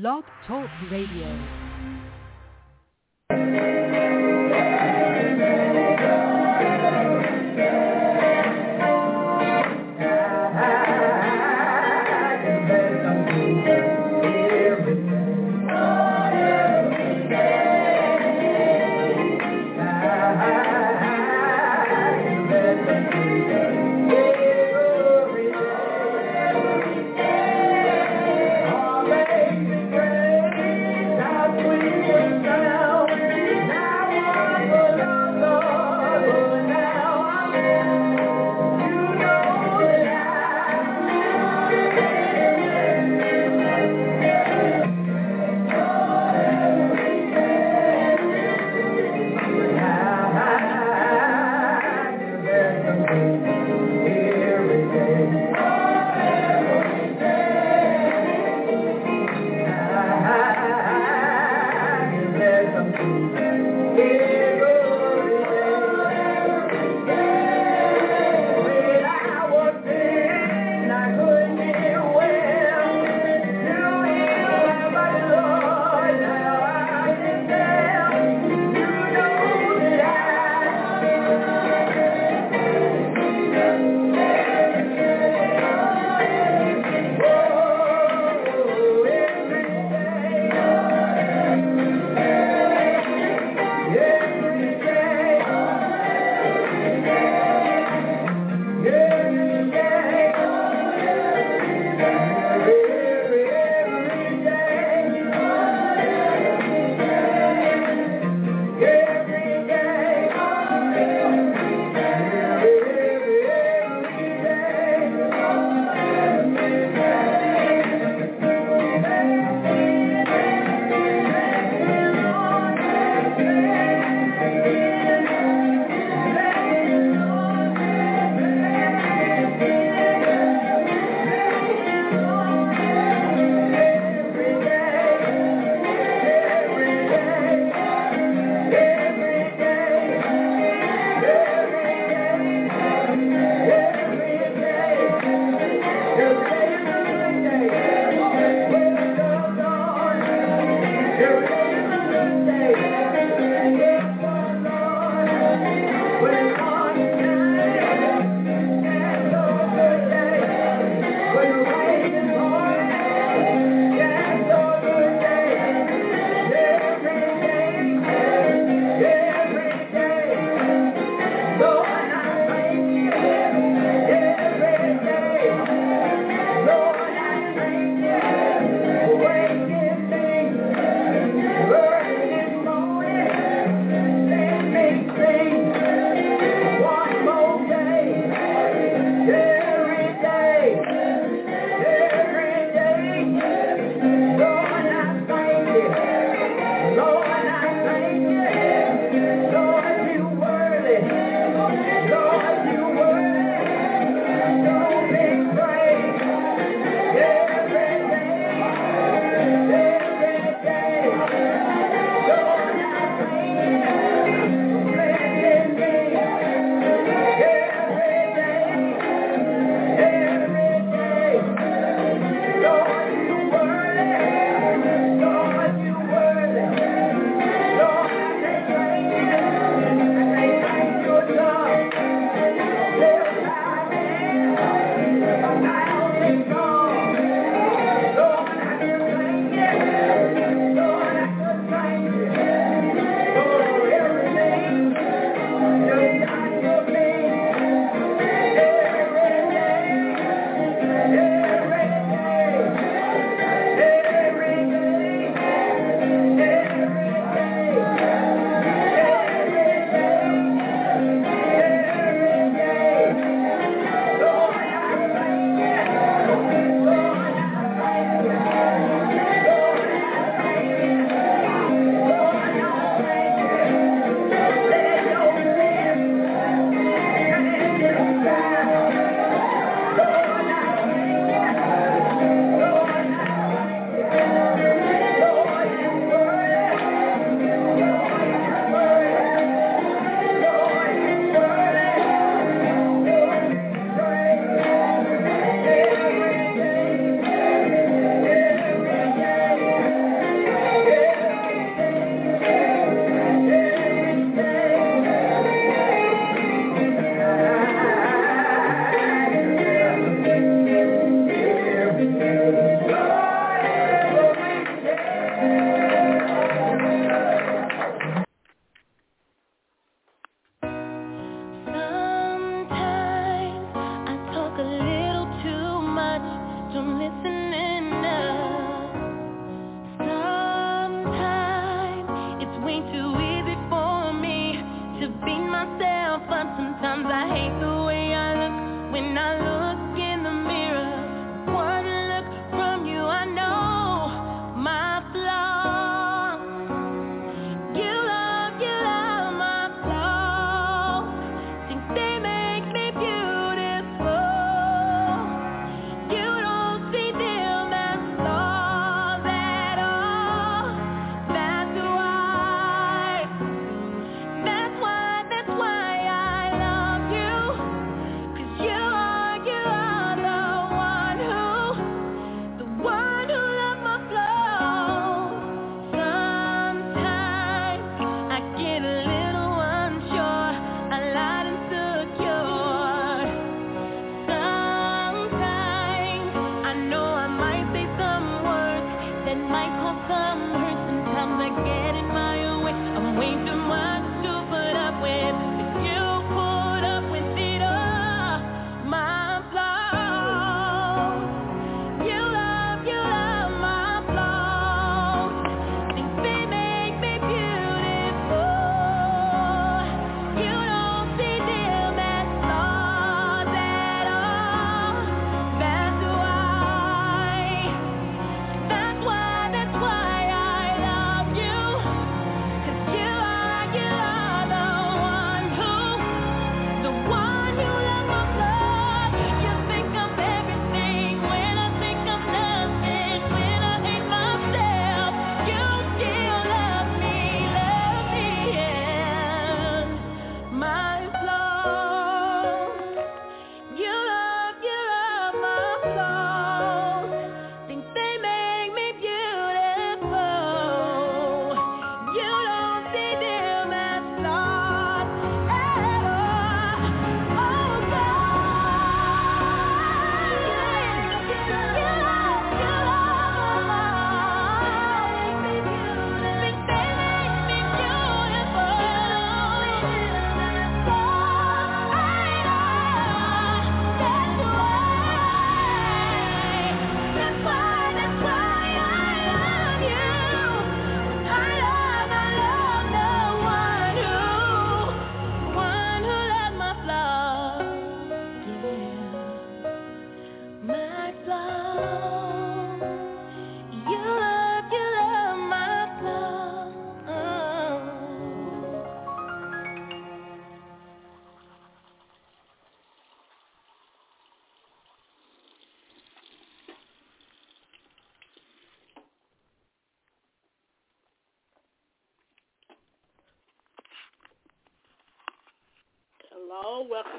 [0.00, 1.63] Blog Talk Radio.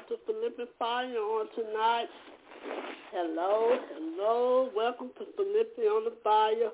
[0.08, 2.06] To Prolific Fire on tonight.
[3.10, 6.70] Hello, hello, welcome to Prolific on the Fire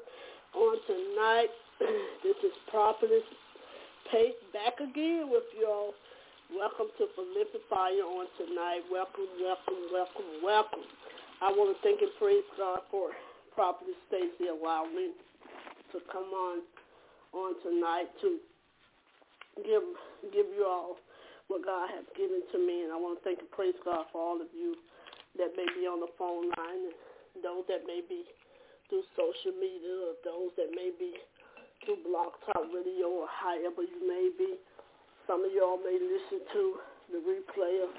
[0.52, 1.48] on tonight.
[2.24, 3.24] this is Prophetess
[4.12, 5.96] Pate back again with y'all.
[6.52, 8.84] Welcome to Prolific Fire on tonight.
[8.92, 10.84] Welcome, welcome, welcome, welcome.
[11.40, 13.16] I want to thank and praise God for
[13.56, 15.16] Prophetess Stacy allowing
[15.96, 16.60] to come on
[17.32, 18.36] on tonight to
[19.64, 19.88] give
[20.36, 21.00] give you all
[21.52, 22.88] what God has given to me.
[22.88, 24.72] And I want to thank and praise God for all of you
[25.36, 28.24] that may be on the phone line and those that may be
[28.88, 31.12] through social media or those that may be
[31.84, 34.56] through Blog Talk Radio or however you may be.
[35.28, 36.62] Some of y'all may listen to
[37.12, 37.92] the replay or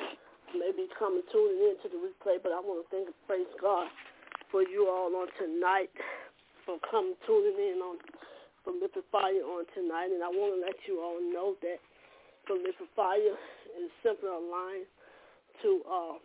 [0.58, 3.86] maybe coming tuning into the replay, but I want to thank and praise God
[4.50, 5.94] for you all on tonight
[6.66, 8.02] for coming tuning in on
[8.66, 10.10] from Prolific Fire on tonight.
[10.10, 11.78] And I want to let you all know that
[12.46, 13.36] Prolific Fire
[13.80, 14.86] is simply a line
[15.62, 16.16] to uh,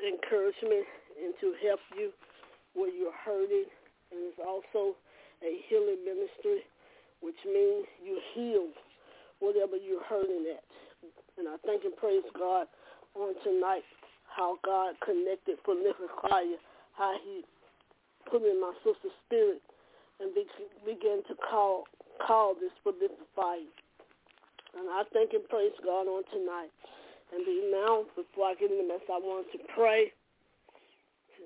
[0.00, 0.86] encouragement
[1.18, 2.10] and to help you
[2.74, 3.66] where you're hurting.
[4.10, 4.96] And it's also
[5.42, 6.62] a healing ministry,
[7.20, 8.68] which means you heal
[9.40, 10.64] whatever you're hurting at.
[11.38, 12.66] And I thank and praise God
[13.14, 13.82] on tonight
[14.24, 16.56] how God connected Prolific Fire,
[16.96, 17.44] how he
[18.30, 19.60] put in my sister's spirit
[20.20, 20.44] and be,
[20.86, 21.84] began to call
[22.24, 23.66] call this Prolific Fire.
[24.78, 26.72] And I thank and praise God on tonight.
[27.32, 30.12] And now, before I get in the message, I want to pray.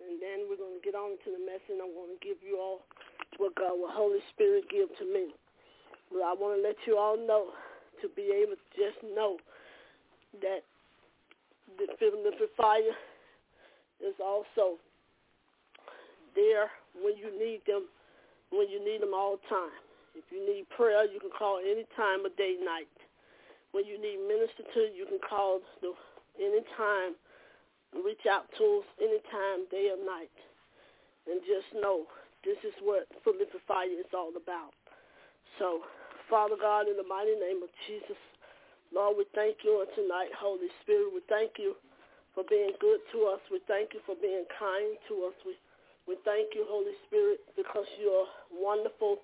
[0.07, 1.79] And then we're going to get on to the message.
[1.79, 2.87] And I want to give you all
[3.39, 5.35] what God, what Holy Spirit give to me.
[6.11, 7.51] But I want to let you all know,
[8.03, 9.39] to be able to just know
[10.43, 10.63] that
[11.79, 12.95] the Prolific fire
[14.01, 14.79] is also
[16.35, 17.89] there when you need them,
[18.51, 19.75] when you need them all the time.
[20.15, 22.89] If you need prayer, you can call any time of day, night.
[23.77, 25.93] When you need minister to, you can call the,
[26.41, 27.13] anytime.
[27.93, 30.33] Reach out to us anytime, day or night.
[31.29, 32.09] And just know
[32.41, 34.73] this is what Prolific Fire is all about.
[35.61, 35.85] So,
[36.33, 38.17] Father God, in the mighty name of Jesus,
[38.97, 41.13] Lord, we thank you on tonight, Holy Spirit.
[41.13, 41.77] We thank you
[42.33, 43.45] for being good to us.
[43.53, 45.37] We thank you for being kind to us.
[45.45, 45.53] We,
[46.09, 48.25] we thank you, Holy Spirit, because you're
[48.57, 49.21] wonderful.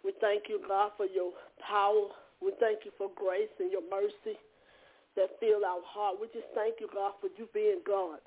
[0.00, 2.16] We thank you, God, for your power.
[2.40, 4.36] We thank you for grace and your mercy
[5.16, 6.16] that fill our heart.
[6.20, 8.20] We just thank you, God, for you being God.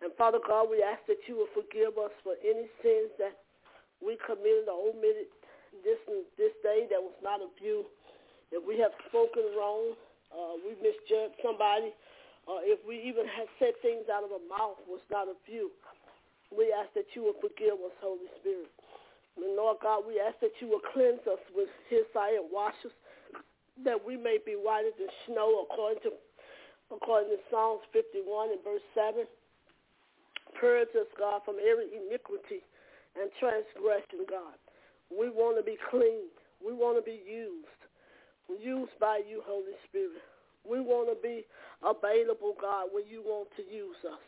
[0.00, 3.36] And Father God, we ask that you will forgive us for any sins that
[4.00, 5.28] we committed or omitted
[5.84, 6.00] this
[6.36, 7.84] this day that was not of you.
[8.50, 9.94] If we have spoken wrong,
[10.34, 11.94] uh, we misjudged somebody,
[12.48, 15.70] or if we even have said things out of our mouth was not of you,
[16.50, 18.72] we ask that you will forgive us, Holy Spirit.
[19.38, 22.96] And Lord God, we ask that you will cleanse us with hyssop and wash us,
[23.84, 26.10] that we may be whiter than snow, according to
[26.90, 29.24] according to Psalms 51 and verse 7.
[30.58, 32.66] Purge us, God, from every iniquity
[33.14, 34.58] and transgression, God.
[35.06, 36.26] We want to be clean.
[36.58, 37.70] We want to be used.
[38.50, 40.18] Used by you, Holy Spirit.
[40.66, 41.46] We want to be
[41.86, 44.20] available, God, when you want to use us.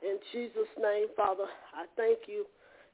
[0.00, 1.44] In Jesus' name, Father,
[1.76, 2.46] I thank you.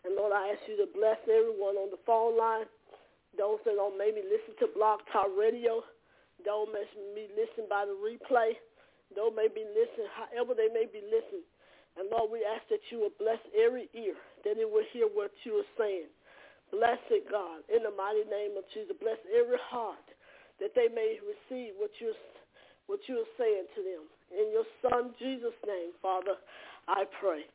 [0.04, 2.66] And Lord, I ask you to bless everyone on the phone line,
[3.36, 5.82] those that don't maybe listen to Blog Talk Radio,
[6.42, 8.58] those may be listening by the replay,
[9.14, 11.46] those may be listening, however they may be listening.
[11.94, 15.30] And Lord, we ask that you will bless every ear, that it will hear what
[15.46, 16.10] you are saying.
[16.74, 18.98] Bless it, God, in the mighty name of Jesus.
[18.98, 20.02] Bless every heart,
[20.58, 22.18] that they may receive what you're,
[22.90, 24.04] what you're saying to them.
[24.34, 26.34] In your Son, Jesus' name, Father,
[26.90, 27.46] I pray.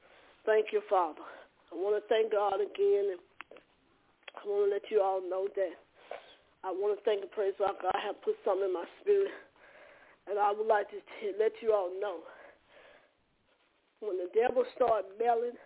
[0.48, 1.26] Thank you, Father.
[1.72, 3.20] I want to thank God again.
[4.40, 5.76] I want to let you all know that
[6.64, 7.76] I want to thank and praise God.
[7.82, 9.32] God have put something in my spirit.
[10.28, 11.00] And I would like to
[11.40, 12.24] let you all know
[14.00, 15.58] when the devil start melling,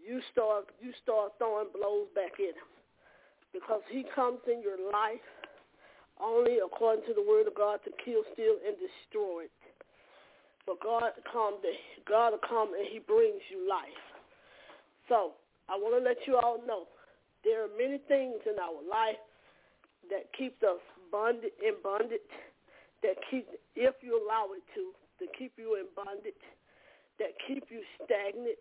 [0.00, 2.70] you start you start throwing blows back at him
[3.52, 5.20] because he comes in your life
[6.16, 9.60] only according to the word of God to kill, steal, and destroy it.
[10.66, 11.60] But God come
[12.08, 14.04] God will come and he brings you life.
[15.08, 15.32] So
[15.68, 16.88] I want to let you all know
[17.44, 19.20] there are many things in our life
[20.10, 20.80] that keeps us
[21.12, 22.32] bonded in bondage,
[23.02, 26.44] that keep if you allow it to, to keep you in bondage
[27.20, 28.58] that keep you stagnant,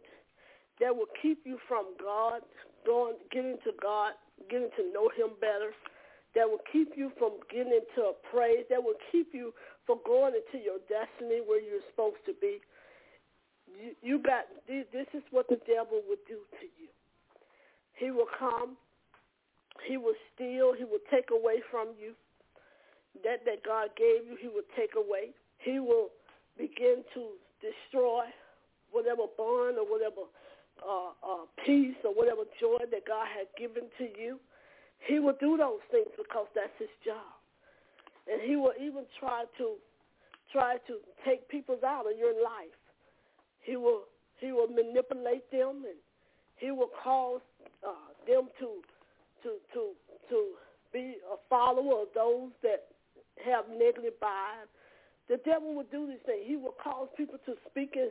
[0.84, 2.44] that will keep you from God,
[2.86, 4.14] going, getting to God,
[4.52, 5.72] getting to know him better,
[6.36, 9.56] that will keep you from getting into a praise, that will keep you
[9.88, 12.60] from going into your destiny where you're supposed to be.
[13.80, 16.92] You, you got, this is what the devil will do to you.
[18.00, 18.78] He will come,
[19.86, 22.14] he will steal, he will take away from you.
[23.24, 25.36] That that God gave you, he will take away.
[25.60, 26.08] He will
[26.58, 28.24] begin to destroy
[28.92, 30.24] whatever bond or whatever
[30.80, 34.40] uh, uh, peace or whatever joy that God had given to you.
[35.08, 37.36] He will do those things because that's his job.
[38.32, 39.76] And he will even try to
[40.52, 42.76] try to take people out of your life.
[43.62, 44.04] He will
[44.40, 46.00] he will manipulate them and
[46.60, 47.42] he will cause
[47.86, 48.82] uh, them to
[49.44, 49.92] to to
[50.30, 50.38] to
[50.94, 52.88] be a follower of those that
[53.46, 54.72] have negative vibes.
[55.30, 56.42] The devil will do these things.
[56.46, 58.10] He will cause people to speak in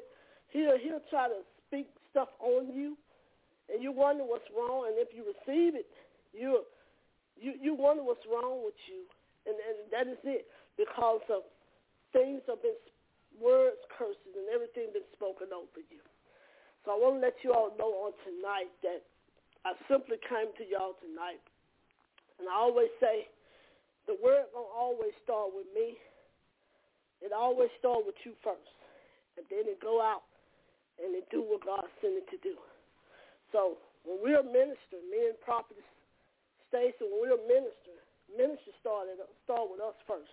[0.51, 2.97] He'll he'll try to speak stuff on you,
[3.69, 4.89] and you wonder what's wrong.
[4.89, 5.89] And if you receive it,
[6.33, 6.65] you
[7.37, 9.05] you you wonder what's wrong with you,
[9.45, 11.45] and and that is it because of
[12.13, 12.81] things have been
[13.37, 16.01] words, curses, and everything been spoken over you.
[16.89, 19.05] So I want to let you all know on tonight that
[19.69, 21.37] I simply came to y'all tonight,
[22.41, 23.29] and I always say
[24.09, 26.01] the word gonna always start with me.
[27.21, 28.73] It always start with you first,
[29.37, 30.25] and then it go out
[30.97, 32.57] and they do what God sent it to do.
[33.53, 33.77] So
[34.09, 35.77] when we're ministering, me and Prophet
[36.73, 38.01] Stacy, when we're ministering,
[38.33, 40.33] ministry started start with us first,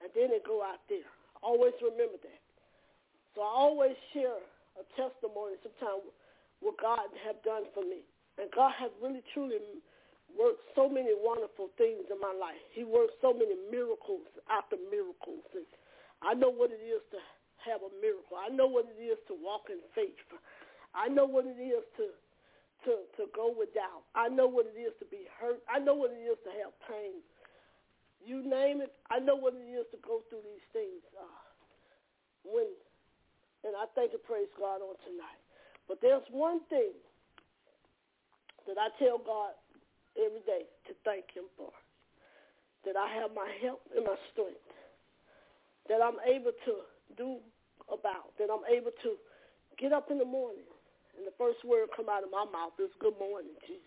[0.00, 1.04] and then it go out there.
[1.44, 2.40] Always remember that.
[3.36, 4.40] So I always share
[4.78, 6.06] a testimony sometimes
[6.62, 8.02] what God have done for me,
[8.38, 9.58] and God has really truly
[10.34, 12.58] worked so many wonderful things in my life.
[12.74, 15.66] He worked so many miracles after miracles, and
[16.22, 17.18] I know what it is to
[17.62, 18.38] have a miracle.
[18.38, 20.18] I know what it is to walk in faith.
[20.94, 22.14] I know what it is to
[22.86, 24.06] to to go without.
[24.14, 25.62] I know what it is to be hurt.
[25.66, 27.22] I know what it is to have pain.
[28.22, 28.94] You name it.
[29.10, 31.02] I know what it is to go through these things.
[31.14, 31.26] Uh,
[32.46, 32.70] when
[33.64, 35.40] and I thank and praise God on tonight.
[35.86, 36.92] But there's one thing
[38.66, 39.56] that I tell God
[40.18, 41.72] every day to thank him for.
[42.84, 44.68] That I have my help and my strength.
[45.88, 46.74] That I'm able to
[47.16, 47.38] do
[47.88, 49.16] about, that I'm able to
[49.80, 50.68] get up in the morning
[51.18, 53.82] and the first word come out of my mouth is good morning, Jesus.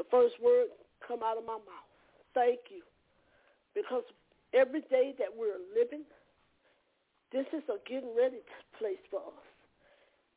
[0.00, 0.72] The first word
[1.04, 1.90] come out of my mouth.
[2.32, 2.80] Thank you.
[3.76, 4.08] Because
[4.56, 6.08] every day that we're living,
[7.32, 8.44] this is a getting ready
[8.78, 9.48] place for us.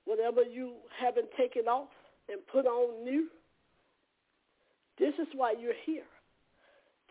[0.06, 1.92] Whatever you haven't taken off
[2.30, 3.28] and put on new,
[4.98, 6.08] this is why you're here.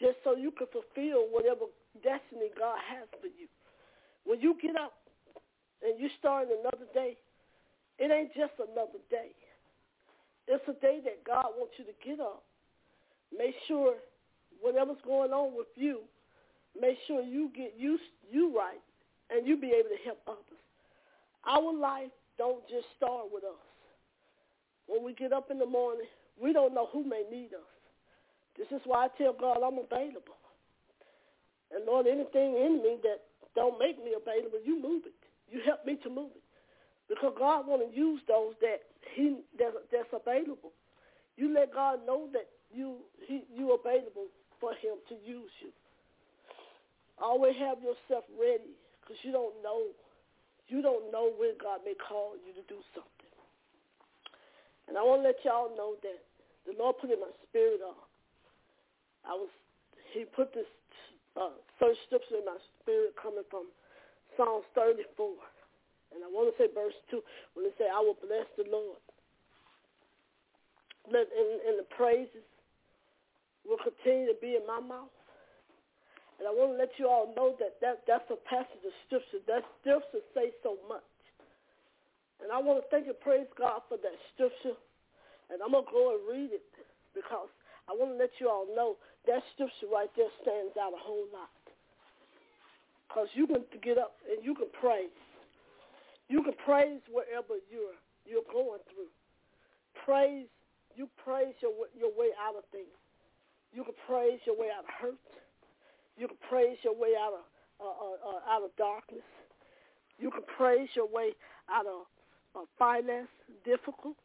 [0.00, 1.68] Just so you can fulfill whatever
[2.02, 3.46] destiny God has for you.
[4.24, 4.94] When you get up
[5.82, 7.16] and you start another day,
[7.98, 9.30] it ain't just another day.
[10.48, 12.42] It's a day that God wants you to get up.
[13.36, 13.94] Make sure
[14.60, 16.00] whatever's going on with you,
[16.80, 17.98] make sure you get you
[18.30, 18.80] you right
[19.34, 20.62] and you be able to help others.
[21.46, 23.60] Our life don't just start with us.
[24.86, 26.06] When we get up in the morning,
[26.40, 27.70] We don't know who may need us.
[28.58, 30.38] This is why I tell God I'm available.
[31.74, 33.22] And Lord, anything in me that
[33.54, 35.14] don't make me available, you move it.
[35.50, 36.42] You help me to move it.
[37.08, 38.80] Because God want to use those that
[39.14, 40.72] he that, that's available.
[41.36, 44.26] You let God know that you he, you available
[44.60, 45.70] for him to use you.
[47.22, 49.92] Always have yourself ready because you don't know.
[50.72, 53.32] You don't know when God may call you to do something.
[54.88, 56.24] And I want to let y'all know that
[56.64, 57.92] the Lord put in my spirit on.
[57.92, 58.00] Uh,
[59.28, 59.52] I was,
[60.16, 60.68] he put this
[61.36, 63.68] uh, first scripture in my spirit coming from
[64.36, 65.04] Psalms 34.
[66.16, 67.20] And I want to say verse 2
[67.56, 69.00] when it say, I will bless the Lord.
[71.08, 72.44] Let, and, and the praises
[73.68, 75.12] will continue to be in my mouth.
[76.38, 79.38] And I want to let you all know that, that that's a passage of scripture.
[79.46, 81.06] That scripture say so much.
[82.42, 84.76] And I want to thank and praise God for that scripture.
[85.48, 86.66] And I'm going to go and read it
[87.14, 87.48] because
[87.86, 88.98] I want to let you all know
[89.30, 91.52] that scripture right there stands out a whole lot.
[93.06, 95.14] Because you can get up and you can praise.
[96.28, 97.94] You can praise wherever you're
[98.26, 99.12] you're going through.
[100.04, 100.48] Praise
[100.96, 102.90] you praise your your way out of things.
[103.72, 105.28] You can praise your way out of hurt.
[106.16, 107.44] You can praise your way out of
[107.80, 109.24] uh, uh, uh, out of darkness.
[110.18, 111.30] You can praise your way
[111.68, 112.06] out of
[112.54, 113.28] uh, finance
[113.64, 114.16] difficult.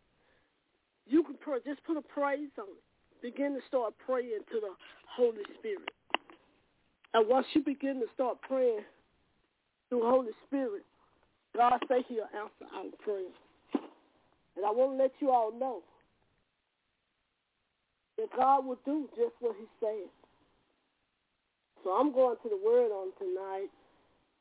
[1.08, 2.84] You can pray, just put a praise on it.
[3.21, 4.69] Begin to start praying to the
[5.17, 5.89] Holy Spirit.
[7.13, 8.82] And once you begin to start praying
[9.89, 10.84] through Holy Spirit,
[11.56, 13.34] God say he'll answer our prayers.
[14.56, 15.82] And I want to let you all know
[18.17, 20.10] that God will do just what he said.
[21.84, 23.70] So I'm going to the word on tonight,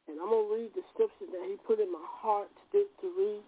[0.09, 3.07] and I'm going to read the scripture that he put in my heart to, to
[3.17, 3.43] read.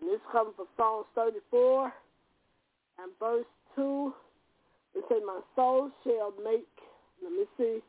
[0.00, 1.92] And this comes from Psalms 34
[2.98, 4.12] and verse 2.
[4.96, 6.66] It says, my soul shall make,
[7.22, 7.80] let me see,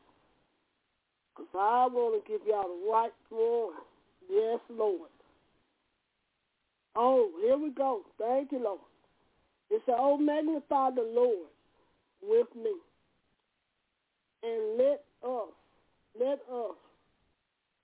[1.32, 3.74] because I want to give y'all the right one.
[4.30, 5.10] Yes, Lord.
[6.96, 8.02] Oh, here we go.
[8.20, 8.80] Thank you, Lord.
[9.70, 11.48] It said, oh, magnify the Lord
[12.22, 12.74] with me.
[14.44, 15.54] And let us,
[16.20, 16.76] let us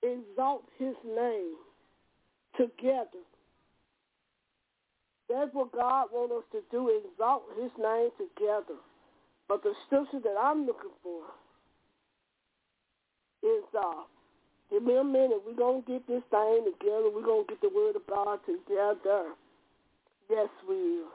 [0.01, 1.55] exalt his name
[2.57, 3.23] together.
[5.29, 8.79] That's what God wants us to do, exalt his name together.
[9.47, 11.23] But the scripture that I'm looking for
[13.41, 14.03] is, uh,
[14.69, 15.41] give me a minute.
[15.45, 17.09] We're going to get this thing together.
[17.13, 19.33] We're going to get the word of God together.
[20.29, 21.05] Yes, we is.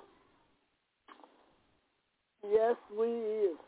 [2.51, 3.59] Yes, we is.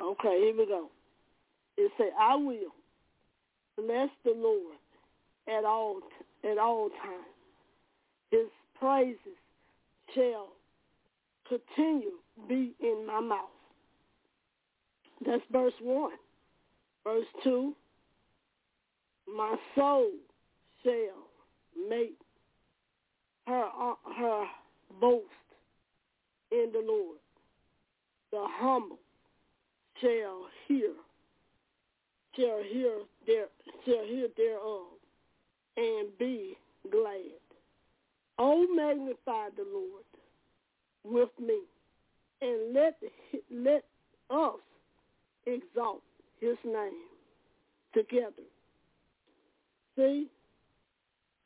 [0.00, 0.88] Okay, here we go.
[1.76, 2.72] It say, I will
[3.76, 4.76] bless the Lord
[5.48, 6.00] at all
[6.44, 7.24] at all times.
[8.30, 8.46] His
[8.78, 9.18] praises
[10.14, 10.48] shall
[11.48, 12.12] continue
[12.48, 13.48] be in my mouth.
[15.24, 16.12] That's verse one.
[17.04, 17.74] Verse two.
[19.26, 20.10] My soul
[20.82, 22.16] shall make
[23.46, 24.44] her uh, her
[25.00, 25.24] boast
[26.50, 27.18] in the Lord.
[28.30, 28.98] The humble
[30.00, 30.92] shall hear,
[32.36, 32.92] shall hear
[33.26, 33.46] their,
[33.84, 34.86] shall hear thereof,
[35.76, 36.56] and be
[36.90, 37.38] glad.
[38.38, 40.04] Oh, magnify the Lord
[41.04, 41.58] with me,
[42.40, 42.96] and let
[43.50, 43.84] let
[44.30, 44.60] us
[45.46, 46.02] exalt
[46.40, 46.92] His name
[47.94, 48.46] together.
[49.96, 50.28] See,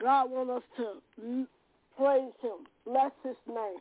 [0.01, 1.47] God wants us to
[1.97, 3.81] praise Him, bless His name.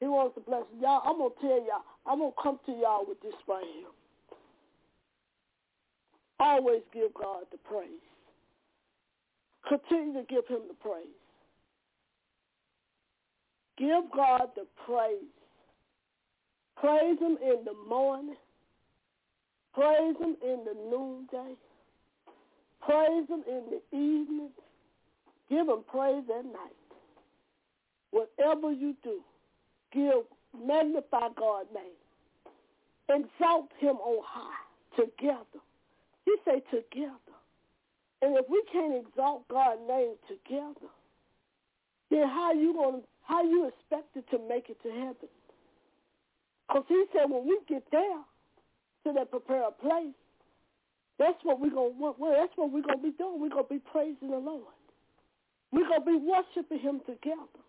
[0.00, 1.02] He wants to bless y'all.
[1.04, 1.84] I'm gonna tell y'all.
[2.10, 3.86] I'm gonna come to y'all with this right here.
[6.40, 7.88] Always give God the praise.
[9.68, 11.06] Continue to give him the praise.
[13.78, 15.22] Give God the praise.
[16.76, 18.34] Praise him in the morning.
[19.72, 21.54] Praise him in the noonday.
[22.80, 24.50] Praise him in the evening.
[25.48, 26.76] Give him praise at night.
[28.10, 29.20] Whatever you do,
[29.92, 31.98] give, magnify God's name.
[33.08, 34.64] Exalt him on high
[34.96, 35.60] together.
[36.24, 37.36] He say together.
[38.22, 40.90] And if we can't exalt God's name together,
[42.10, 45.30] then how you going how you expected to make it to heaven?
[46.66, 48.22] Because he said when we get there
[49.04, 50.14] to that prepared place,
[51.18, 53.40] that's what we're gonna well, that's what we're gonna be doing.
[53.40, 54.74] We're gonna be praising the Lord.
[55.72, 57.62] We're gonna be worshiping him together.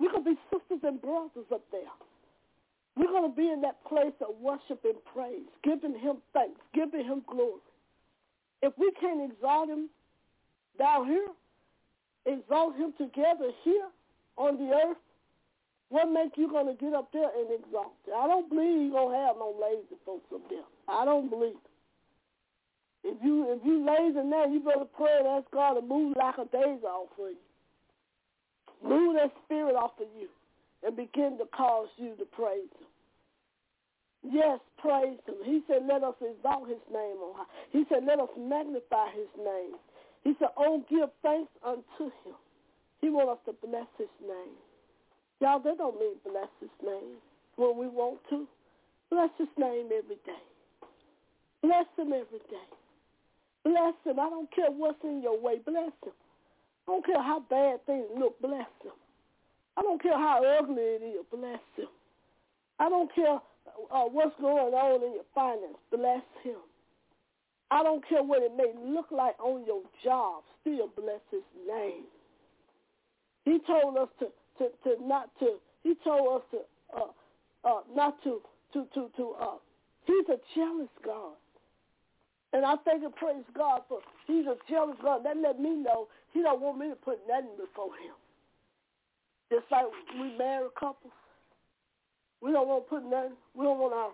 [0.00, 1.92] We're going to be sisters and brothers up there.
[2.96, 7.04] We're going to be in that place of worship and praise, giving him thanks, giving
[7.04, 7.60] him glory.
[8.62, 9.90] If we can't exalt him
[10.78, 11.28] down here,
[12.26, 13.88] exalt him together here
[14.36, 14.96] on the earth,
[15.90, 18.14] what makes you going to get up there and exalt him?
[18.16, 20.64] I don't believe you're going to have no lazy folks up there.
[20.88, 21.60] I don't believe.
[23.02, 26.36] If you if you lazy now, you better pray and ask God to move like
[26.36, 27.36] a days off for you.
[28.82, 30.28] Move that spirit off of you
[30.84, 32.88] and begin to cause you to praise him.
[34.32, 35.36] Yes, praise him.
[35.44, 37.50] He said, let us exalt his name on high.
[37.72, 39.76] He said, let us magnify his name.
[40.24, 42.36] He said, oh, give thanks unto him.
[43.00, 44.56] He wants us to bless his name.
[45.40, 47.16] Y'all, that don't mean bless his name
[47.56, 48.46] when we want to.
[49.10, 50.44] Bless his name every day.
[51.62, 52.68] Bless him every day.
[53.64, 54.20] Bless him.
[54.20, 55.60] I don't care what's in your way.
[55.64, 56.12] Bless him.
[56.90, 58.40] I don't care how bad things look.
[58.40, 58.90] Bless him.
[59.76, 61.24] I don't care how ugly it is.
[61.30, 61.86] Bless him.
[62.80, 63.38] I don't care
[63.92, 65.78] uh, what's going on in your finance.
[65.92, 66.58] Bless him.
[67.70, 70.42] I don't care what it may look like on your job.
[70.62, 72.02] Still bless his name.
[73.44, 74.26] He told us to,
[74.58, 75.58] to, to not to.
[75.84, 78.40] He told us to uh, uh, not to
[78.72, 79.34] to to to.
[79.40, 79.58] Uh,
[80.06, 81.34] he's a jealous God.
[82.52, 85.24] And I thank and praise God for he's a jealous God.
[85.24, 88.14] That let me know he don't want me to put nothing before him.
[89.52, 91.12] Just like we married couples.
[92.40, 93.36] We don't want to put nothing.
[93.54, 94.12] We don't want our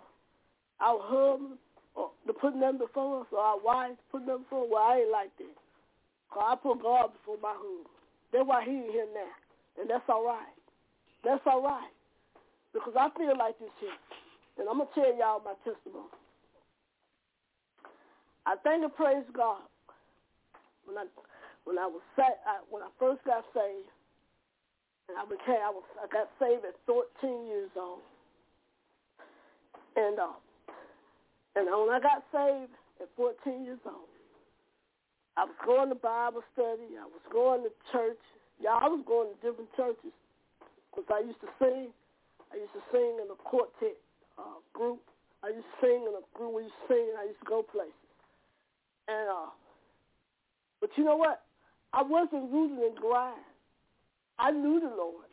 [0.79, 1.57] our husband
[1.95, 4.69] or to put nothing before us or our wives to put nothing before us.
[4.71, 5.57] Well, I ain't like that.
[6.37, 7.89] I put God before my husband.
[8.31, 9.81] That's why he ain't here now.
[9.81, 10.53] And that's all right.
[11.23, 11.89] That's all right.
[12.73, 13.97] Because I feel like this here.
[14.59, 16.13] And I'm going to tell y'all my testimony.
[18.47, 19.61] I thank and praise God.
[20.87, 21.05] When I
[21.65, 23.91] when I was sa- I, when I first got saved,
[25.09, 28.03] and I became I was I got saved at 14 years old,
[29.97, 30.37] and uh,
[31.55, 34.09] and when I got saved at 14 years old,
[35.37, 36.95] I was going to Bible study.
[36.99, 38.21] I was going to church.
[38.59, 40.15] Yeah, I was going to different churches
[40.91, 41.91] because I used to sing.
[42.51, 43.99] I used to sing in a quartet
[44.39, 45.03] uh, group.
[45.43, 46.55] I used to sing in a group.
[46.55, 47.07] We used to sing.
[47.19, 48.06] I used to go places.
[49.07, 49.49] And uh,
[50.81, 51.43] but you know what?
[51.93, 53.41] I wasn't rooted in grind.
[54.37, 55.25] I knew the Lord,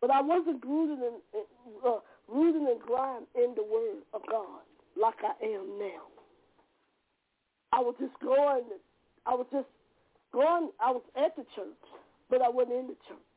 [0.00, 1.44] but I wasn't rooted in, in
[1.86, 4.60] uh, rooted and grind in the Word of God
[5.00, 6.02] like I am now.
[7.72, 8.64] I was just going.
[9.26, 9.68] I was just
[10.32, 10.70] going.
[10.80, 11.84] I was at the church,
[12.28, 13.30] but I wasn't in the church.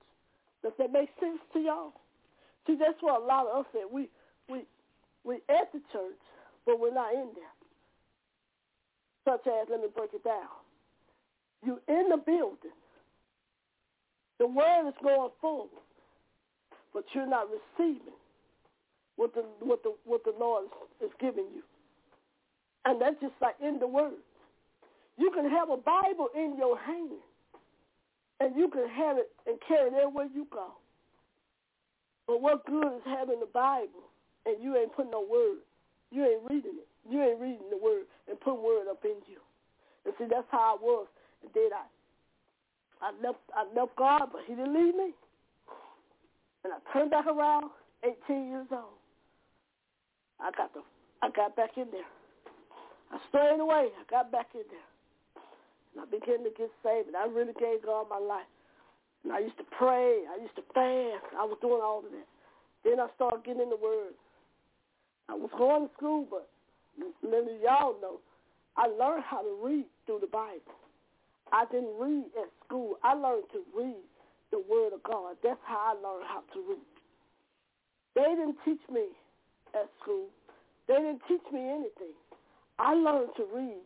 [0.63, 1.93] Does that make sense to y'all?
[2.65, 3.83] See, that's what a lot of us said.
[3.91, 4.09] We
[4.49, 4.63] we
[5.23, 6.19] we at the church,
[6.65, 7.56] but we're not in there
[9.27, 10.47] such as, let me break it down.
[11.65, 12.71] You're in the building.
[14.39, 15.69] The word is going forward,
[16.93, 18.13] but you're not receiving
[19.17, 20.65] what the what the what the Lord
[21.03, 21.63] is, giving you.
[22.85, 24.21] And that's just like in the word.
[25.17, 27.19] You can have a Bible in your hand,
[28.39, 30.67] and you can have it and carry it everywhere you go.
[32.27, 34.05] But what good is having the Bible
[34.45, 35.57] and you ain't putting no word?
[36.11, 36.87] You ain't reading it.
[37.09, 39.39] You ain't reading the word and put word up in you.
[40.05, 41.07] And see, that's how I was.
[41.43, 41.85] And then I,
[43.01, 45.11] I left, I left God, but He didn't leave me.
[46.63, 47.71] And I turned back around,
[48.03, 48.99] 18 years old.
[50.39, 50.81] I got the,
[51.21, 52.07] I got back in there.
[53.11, 53.89] I strayed away.
[53.89, 54.89] I got back in there.
[55.95, 57.07] And I began to get saved.
[57.07, 58.49] And I really gave God my life.
[59.23, 60.27] And I used to pray.
[60.27, 61.25] I used to fast.
[61.39, 62.27] I was doing all of that.
[62.83, 64.13] Then I started getting in the Word.
[65.29, 66.47] I was going to school, but
[67.23, 68.19] many of y'all know,
[68.75, 70.77] I learned how to read through the Bible.
[71.51, 72.97] I didn't read at school.
[73.03, 74.03] I learned to read
[74.51, 75.37] the Word of God.
[75.43, 76.93] That's how I learned how to read.
[78.15, 79.07] They didn't teach me
[79.73, 80.27] at school.
[80.87, 82.15] They didn't teach me anything.
[82.79, 83.81] I learned to read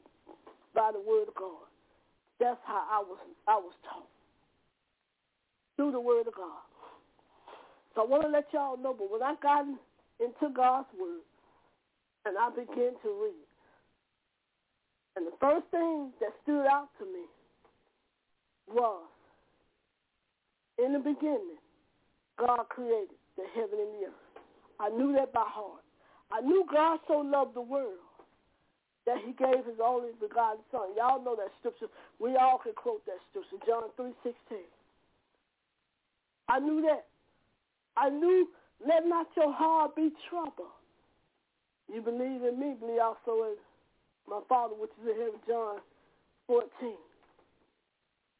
[0.75, 1.67] by the Word of God.
[2.39, 4.07] That's how I was I was taught
[5.75, 6.63] through the Word of God.
[7.95, 8.95] So I want to let y'all know.
[8.97, 9.65] But when I got
[10.19, 11.21] into God's Word,
[12.25, 13.47] and I began to read.
[15.15, 17.25] And the first thing that stood out to me
[18.69, 19.03] was,
[20.83, 21.59] in the beginning,
[22.39, 24.43] God created the heaven and the earth.
[24.79, 25.83] I knew that by heart.
[26.31, 27.99] I knew God so loved the world
[29.05, 30.95] that he gave his only begotten son.
[30.95, 31.87] Y'all know that scripture.
[32.19, 34.57] We all can quote that scripture, John 3.16.
[36.47, 37.05] I knew that.
[37.97, 38.47] I knew,
[38.85, 40.80] let not your heart be troubled.
[41.93, 43.55] You believe in me, believe also in
[44.27, 45.77] my Father which is in heaven, John
[46.47, 46.69] 14.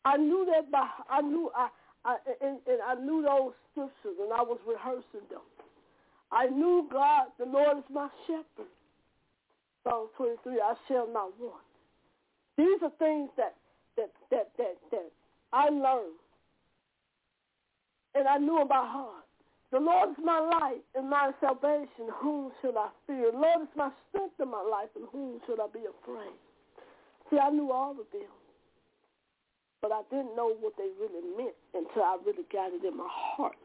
[0.06, 1.70] I knew that by, I knew, I,
[2.06, 5.42] I and, and I knew those scriptures and I was rehearsing them.
[6.32, 8.72] I knew God, the Lord is my shepherd.
[9.84, 11.66] Psalm 23, I shall not want.
[12.58, 13.56] These are things that
[13.98, 15.12] that that that that
[15.52, 16.22] I learned,
[18.14, 19.26] and I knew about heart.
[19.72, 22.12] The Lord is my light and my salvation.
[22.22, 23.32] Whom shall I fear?
[23.32, 26.36] The Lord is my strength in my life, and whom should I be afraid?
[27.30, 28.28] See, I knew all of them,
[29.82, 33.08] but I didn't know what they really meant until I really got it in my
[33.08, 33.56] heart.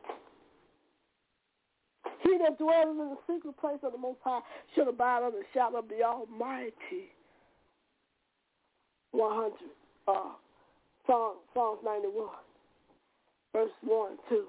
[2.23, 4.41] He that dwells in the secret place of the Most High
[4.75, 7.11] shall abide under the shadow of the Almighty.
[9.11, 9.53] 100.
[10.07, 10.13] Uh,
[11.07, 12.29] Psalm, Psalms 91,
[13.53, 14.45] verse 1 and 2.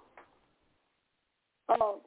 [1.70, 2.00] Uh,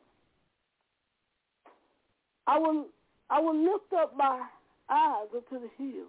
[2.47, 2.87] I will
[3.31, 4.43] I will lift up my
[4.89, 6.09] eyes unto the hills,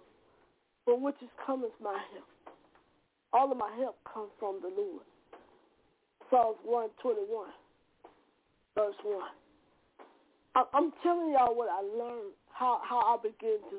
[0.84, 2.26] from which is cometh my help.
[3.32, 5.04] All of my help comes from the Lord.
[6.30, 7.48] Psalms 121,
[8.74, 9.20] verse 1.
[10.54, 13.78] I, I'm telling y'all what I learned, how, how I began to,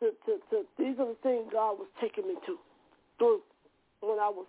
[0.00, 2.56] to, to, to, these are the things God was taking me to,
[3.18, 3.40] through
[4.00, 4.46] when I was,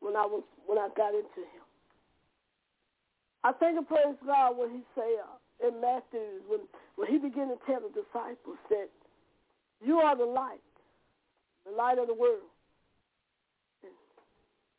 [0.00, 1.61] when I was, when I got into Him.
[3.44, 6.60] I thank and praise God when He say uh, in Matthew when
[6.96, 8.88] when He began to tell the disciples that
[9.84, 10.62] you are the light,
[11.66, 12.50] the light of the world.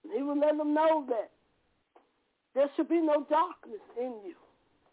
[0.03, 1.31] And he will let them know that
[2.55, 4.35] there should be no darkness in you.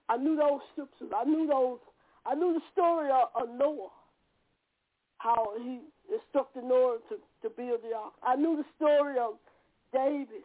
[0.08, 1.10] I knew those scriptures.
[1.14, 1.78] I knew those.
[2.26, 3.90] I knew the story of, of Noah,
[5.18, 5.80] how he
[6.12, 8.12] instructed Noah to, to build the ark.
[8.22, 9.34] I knew the story of
[9.92, 10.44] David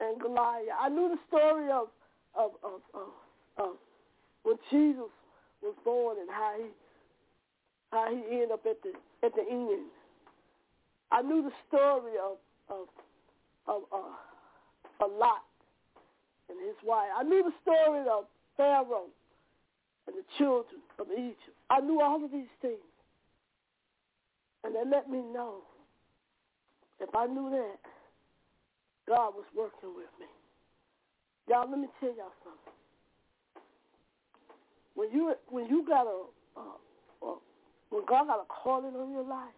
[0.00, 0.68] and Goliath.
[0.78, 1.88] I knew the story of
[2.34, 3.08] of of, of,
[3.58, 3.76] of
[4.42, 5.10] when Jesus
[5.62, 6.66] was born and how he
[7.92, 8.92] how he ended up at the
[9.24, 9.90] at the end.
[11.10, 12.36] I knew the story of
[12.68, 12.88] of
[13.66, 15.42] of uh, a Lot
[16.48, 17.08] and his wife.
[17.18, 18.24] I knew the story of
[18.56, 19.10] Pharaoh
[20.06, 21.56] and the children of Egypt.
[21.70, 22.78] I knew all of these things.
[24.64, 25.58] And they let me know
[27.00, 27.78] if I knew that,
[29.08, 30.26] God was working with me.
[31.48, 32.74] Y'all, let me tell y'all something.
[34.94, 36.24] When you when you got a
[37.90, 39.54] when God got a calling on your life,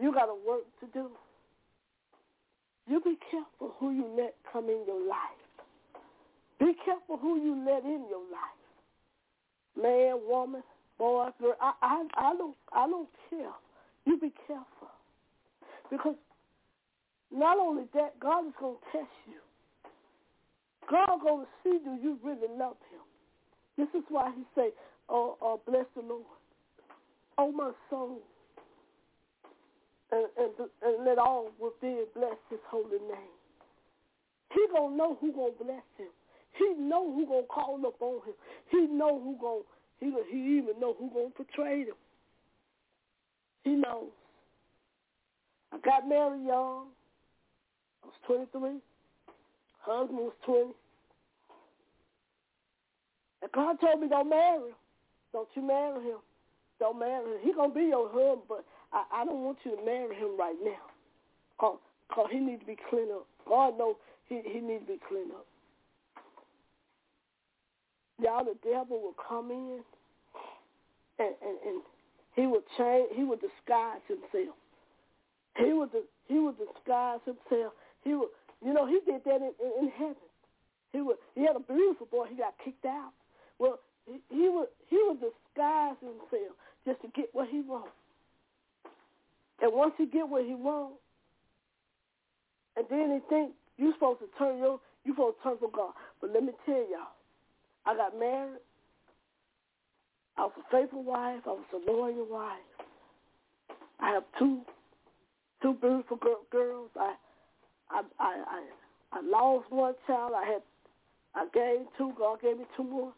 [0.00, 1.10] you got a work to do.
[2.86, 5.18] You be careful who you let come in your life.
[6.58, 8.58] Be careful who you let in your life.
[9.80, 10.62] Man, woman,
[10.98, 11.54] boy, girl.
[11.60, 13.52] I, I, I don't, I don't care.
[14.06, 14.88] You be careful
[15.90, 16.14] because
[17.32, 19.40] not only that, God is going to test you.
[20.90, 23.04] God going to see do you really love Him.
[23.76, 24.70] This is why He say,
[25.08, 26.24] "Oh, oh bless the Lord,
[27.36, 28.20] oh my soul,
[30.10, 33.36] and, and, and let all within bless His holy name."
[34.50, 36.08] He gonna know who gonna bless Him.
[36.58, 38.34] He know who gonna call up on him.
[38.70, 39.62] He know who gonna
[40.00, 41.94] he he even know who gonna betray him.
[43.62, 44.10] He knows.
[45.72, 46.86] I got married young.
[48.08, 48.80] Was 23.
[49.80, 50.72] Husband was 20.
[53.42, 54.76] And God told me don't marry him.
[55.32, 56.18] Don't you marry him.
[56.80, 57.38] Don't marry him.
[57.42, 60.56] He gonna be your husband, but I, I don't want you to marry him right
[60.64, 60.88] now.
[61.60, 61.78] Cause,
[62.30, 63.26] he need to be cleaned up.
[63.46, 63.94] God knows
[64.28, 65.46] he, he need to be cleaned up.
[68.20, 69.80] Y'all, the devil will come in
[71.18, 71.82] and, and, and
[72.34, 74.56] he would change, he would disguise himself.
[75.56, 75.90] He would,
[76.26, 77.72] he would disguise himself.
[78.04, 78.28] He would,
[78.64, 80.16] you know, he did that in, in, in heaven.
[80.92, 82.26] He would, he had a beautiful boy.
[82.30, 83.12] He got kicked out.
[83.58, 86.56] Well, he, he would, he would disguise himself
[86.86, 87.90] just to get what he wants.
[89.60, 90.98] And once he get what he wants,
[92.76, 95.92] and then he think you supposed to turn your, you supposed to turn from God.
[96.20, 97.12] But let me tell y'all,
[97.84, 98.60] I got married.
[100.36, 101.40] I was a faithful wife.
[101.46, 102.58] I was a loyal wife.
[103.98, 104.60] I have two
[105.60, 106.18] two beautiful
[106.50, 106.90] girls.
[106.96, 107.14] I
[107.90, 108.62] I I
[109.12, 110.32] I, lost one child.
[110.36, 110.62] I had
[111.34, 112.12] I gave two.
[112.18, 113.12] God gave me two more.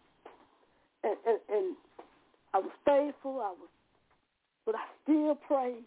[1.04, 1.76] And, and and
[2.54, 3.40] I was faithful.
[3.40, 3.68] I was,
[4.66, 5.84] but I still prayed.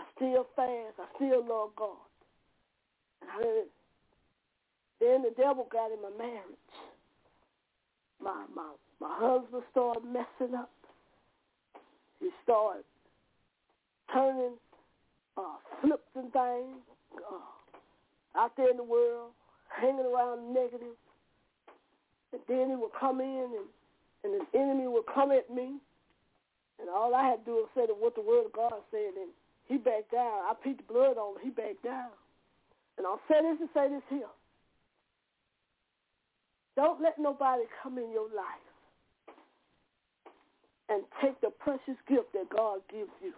[0.00, 0.94] I still fast.
[0.98, 1.96] I still love God.
[3.22, 3.62] And I,
[5.00, 6.60] then the devil got in my marriage
[8.22, 10.70] my my my husband started messing up.
[12.20, 12.84] He started
[14.12, 14.56] turning
[15.36, 16.78] uh, flips and things
[17.16, 17.40] uh,
[18.36, 19.30] out there in the world,
[19.68, 20.96] hanging around negative.
[22.32, 23.68] And then he would come in and,
[24.24, 25.78] and the enemy would come at me.
[26.78, 29.14] And all I had to do was say what the word of God said.
[29.16, 29.30] And
[29.66, 30.46] he backed down.
[30.48, 31.42] I peed the blood on him.
[31.42, 32.10] He backed down.
[32.98, 34.30] And I'll say this and say this here.
[36.76, 38.66] Don't let nobody come in your life
[40.88, 43.32] and take the precious gift that God gives you.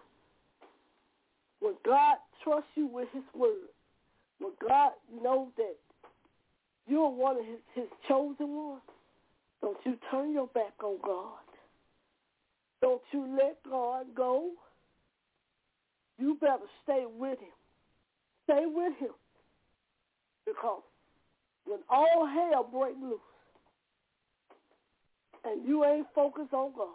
[1.59, 3.71] When God trusts you with his word,
[4.43, 4.91] when God
[5.23, 5.75] knows that
[6.85, 8.81] you're one of his, his chosen ones,
[9.61, 11.39] don't you turn your back on God.
[12.81, 14.51] Don't you let God go.
[16.19, 17.47] You better stay with him.
[18.43, 19.13] Stay with him.
[20.45, 20.81] Because
[21.65, 23.19] when all hell breaks loose
[25.45, 26.89] and you ain't focused on God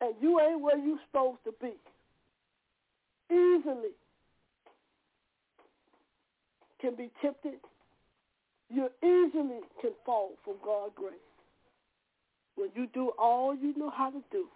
[0.00, 1.74] and you ain't where you supposed to be,
[3.32, 3.94] easily
[6.80, 7.60] can be tempted.
[8.70, 11.14] You easily can fall from God's grace
[12.56, 14.46] when you do all you know how to do.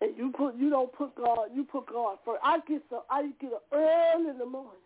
[0.00, 2.40] And you put you don't put God you put God first.
[2.42, 4.82] I get so I get up early in the morning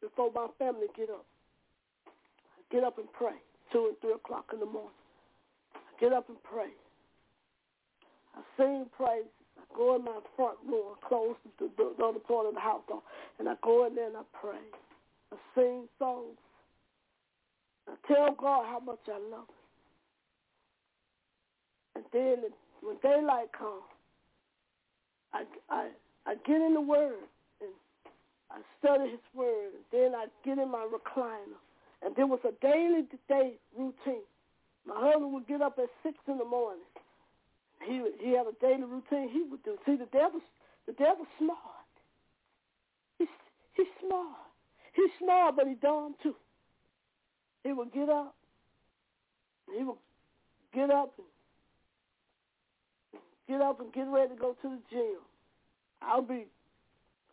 [0.00, 1.26] before my family get up.
[2.06, 3.34] I get up and pray
[3.72, 4.90] two and three o'clock in the morning.
[5.74, 6.70] I get up and pray.
[8.34, 9.24] I sing praise.
[9.76, 13.02] Go in my front room, close the, the, the other part of the house off,
[13.38, 14.58] and I go in there and I pray.
[15.32, 16.38] I sing songs.
[17.88, 19.66] I tell God how much I love Him.
[21.96, 22.50] And then
[22.82, 23.82] when daylight comes,
[25.32, 25.88] I, I,
[26.26, 27.14] I get in the Word
[27.60, 27.70] and
[28.50, 29.70] I study His Word.
[29.74, 31.58] And then I get in my recliner.
[32.02, 34.24] And there was a daily to day routine.
[34.86, 36.82] My husband would get up at 6 in the morning.
[37.84, 39.76] He he had a daily routine he would do.
[39.86, 40.42] See, the devil's
[40.86, 41.58] the devil's smart.
[43.18, 43.28] He's
[43.74, 44.36] he's smart.
[44.94, 46.34] He's smart, but he's dumb too.
[47.64, 48.34] He would get up.
[49.76, 49.96] He would
[50.74, 51.26] get up and
[53.48, 55.18] get up and get ready to go to the gym.
[56.02, 56.46] I'll be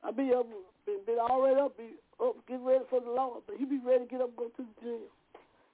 [0.04, 0.48] I'll be up
[0.86, 4.06] been, been already up, be up, get ready for the Lord, but he be ready
[4.06, 5.04] to get up and go to the gym.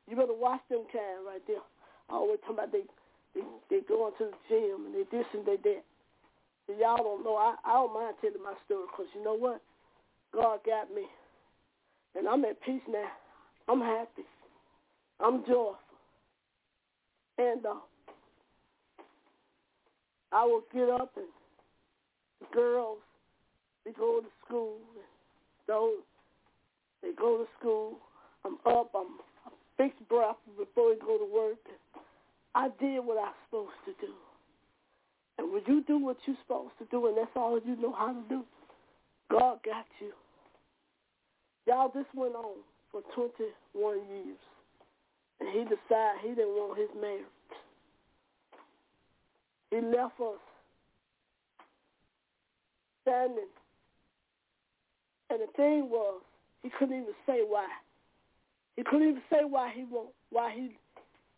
[0.10, 1.64] You better watch them kind right there.
[2.10, 2.84] I always talk about they
[3.36, 5.84] they they go into the gym and they this and they that.
[6.70, 7.36] And y'all don't know.
[7.36, 9.62] I I don't mind telling my story because you know what,
[10.34, 11.04] God got me,
[12.16, 13.10] and I'm at peace now.
[13.68, 14.24] I'm happy.
[15.20, 15.78] I'm joyful,
[17.38, 17.76] and uh,
[20.32, 21.26] I will get up and
[22.42, 22.98] the girls
[23.86, 24.78] they go to school.
[24.96, 25.04] And
[25.68, 26.04] those
[27.02, 27.98] they go to school.
[28.46, 28.92] I'm up.
[28.96, 31.58] I'm, I'm fixed breath before we go to work.
[32.56, 34.14] I did what I was supposed to do.
[35.38, 38.14] And when you do what you're supposed to do, and that's all you know how
[38.14, 38.44] to do,
[39.32, 40.12] God got you.
[41.66, 42.58] Y'all, this went on
[42.92, 44.38] for 21 years.
[45.40, 47.26] And he decided he didn't want his marriage.
[49.72, 50.40] He left us
[53.02, 53.50] standing.
[55.30, 56.22] And the thing was,
[56.62, 57.68] he couldn't even say why.
[58.76, 60.78] He couldn't even say why he won't, why he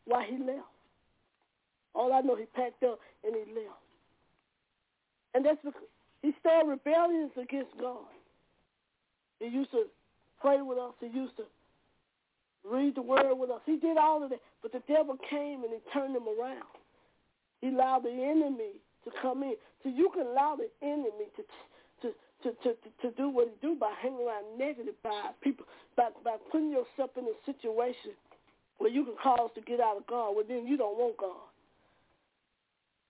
[0.05, 0.68] why he left.
[1.96, 3.80] All I know, he packed up and he left.
[5.34, 5.88] And that's because
[6.22, 8.08] he started rebellions against God.
[9.39, 9.86] He used to
[10.41, 10.93] pray with us.
[11.00, 11.43] He used to
[12.64, 13.62] read the word with us.
[13.66, 14.39] He did all of that.
[14.62, 16.68] But the devil came and he turned him around.
[17.62, 19.56] He allowed the enemy to come in.
[19.84, 21.43] So you can allow the enemy to
[22.02, 25.66] to to to, to do what he do by hanging around negative by people,
[25.96, 28.12] by by putting yourself in a situation
[28.78, 30.36] where you can cause to get out of God.
[30.36, 31.55] Well, then you don't want God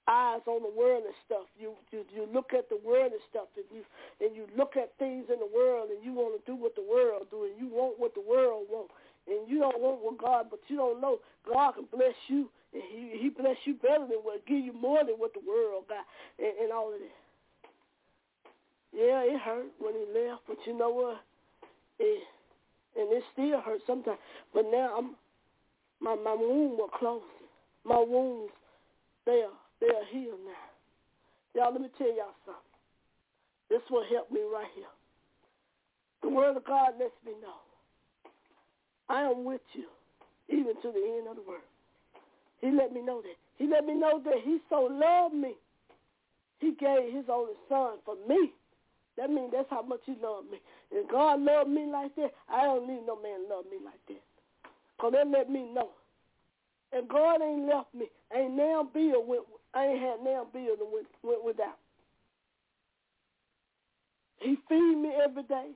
[0.08, 1.50] eyes on the world and stuff.
[1.60, 3.84] You you you look at the world and stuff, and you
[4.22, 6.86] and you look at things in the world, and you want to do what the
[6.86, 8.92] world do, and you want what the world want,
[9.28, 12.84] and you don't want what God, but you don't know God can bless you, and
[12.92, 16.06] He He bless you better than what give you more than what the world got,
[16.38, 17.26] and, and all of that.
[18.96, 21.20] Yeah, it hurt when he left, but you know what?
[22.00, 22.24] It
[22.96, 24.20] and it still hurts sometimes.
[24.54, 25.16] But now I'm
[26.00, 27.28] my my wound was closing.
[27.84, 28.54] My wounds,
[29.26, 30.66] they are they are healed now.
[31.56, 32.76] Y'all, let me tell y'all something.
[33.70, 34.92] This will help me right here.
[36.22, 37.60] The word of God lets me know.
[39.10, 39.86] I am with you,
[40.50, 41.62] even to the end of the world.
[42.62, 43.38] He let me know that.
[43.58, 45.54] He let me know that he so loved me.
[46.60, 48.52] He gave his only son for me.
[49.18, 50.60] That means that's how much he loved me.
[50.92, 52.32] And God loved me like that.
[52.50, 54.22] I don't need no man love me like that.
[54.98, 55.90] Because that let me know.
[56.92, 58.08] And God ain't left me.
[58.36, 59.44] Ain't now Bill went
[59.76, 61.78] I ain't had now bills and went, went without.
[64.40, 65.72] He feed me every day.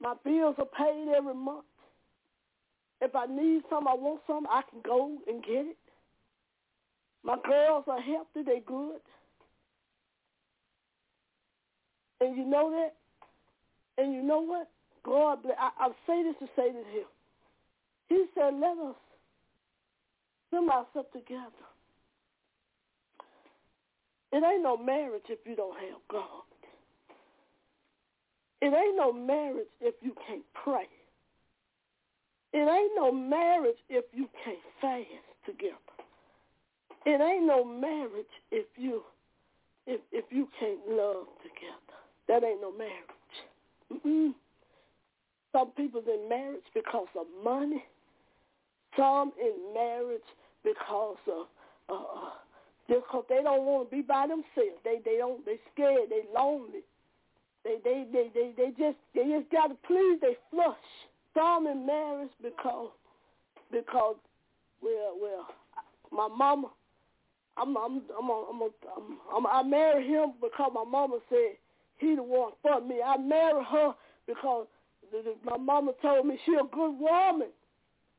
[0.00, 1.64] My bills are paid every month.
[3.00, 5.76] If I need something, I want something, I can go and get it.
[7.24, 9.00] My girls are healthy, they good.
[12.20, 14.02] And you know that?
[14.02, 14.68] And you know what?
[15.04, 15.56] God bless.
[15.58, 17.04] I, I say this to say this here.
[18.08, 18.96] He said, let us
[20.50, 21.71] put ourselves together.
[24.32, 26.42] It ain't no marriage if you don't have God.
[28.62, 30.88] It ain't no marriage if you can't pray.
[32.52, 35.06] It ain't no marriage if you can't fast
[35.44, 35.76] together.
[37.04, 39.02] It ain't no marriage if you
[39.86, 41.98] if if you can't love together.
[42.28, 43.02] That ain't no marriage.
[43.92, 44.34] Mm-mm.
[45.52, 47.84] Some people's in marriage because of money.
[48.96, 50.22] Some in marriage
[50.62, 51.46] because of
[51.88, 52.30] uh,
[52.88, 54.80] just because they don't want to be by themselves.
[54.84, 56.10] They they don't they scared.
[56.10, 56.82] They lonely.
[57.64, 60.18] They they they they they just they just got to please.
[60.20, 60.76] They flush.
[61.34, 62.90] Some in marriage because
[63.70, 64.16] because
[64.82, 65.46] well well
[66.10, 66.68] my mama
[67.56, 71.56] I'm I'm I'm I'm, I'm, I'm I married him because my mama said
[71.98, 72.96] he the one for me.
[73.04, 73.92] I married her
[74.26, 74.66] because
[75.10, 77.48] the, the, my mama told me she a good woman.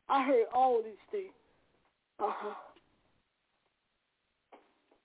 [0.09, 1.33] I heard all these things.
[2.19, 2.53] Uh huh.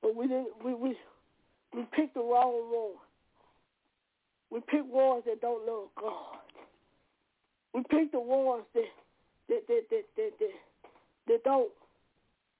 [0.03, 0.49] But we didn't.
[0.64, 0.96] We we
[1.74, 2.96] we picked the wrong one.
[4.51, 6.38] We picked ones that don't love God.
[7.74, 8.84] We picked the ones that
[9.49, 10.55] that that that that that,
[11.26, 11.70] that don't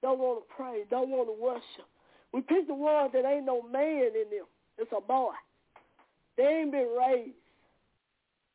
[0.03, 1.89] don't want to pray, don't want to worship.
[2.33, 4.47] We picked the ones that ain't no man in them.
[4.77, 5.33] It's a boy.
[6.37, 7.35] They ain't been raised.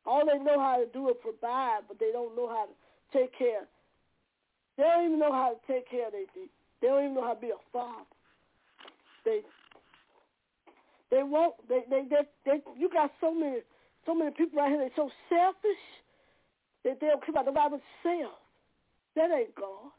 [0.06, 3.36] All they know how to do is provide, but they don't know how to take
[3.36, 3.66] care.
[4.76, 6.24] They don't even know how to take care of their.
[6.80, 8.13] They don't even know how to be a father.
[9.24, 9.40] They
[11.10, 11.54] they won't.
[11.68, 13.58] They they they, they you got so many
[14.06, 14.78] so many people out here.
[14.78, 15.84] They're so selfish
[16.84, 18.38] that they don't care about nobody but self.
[19.16, 19.92] That ain't God.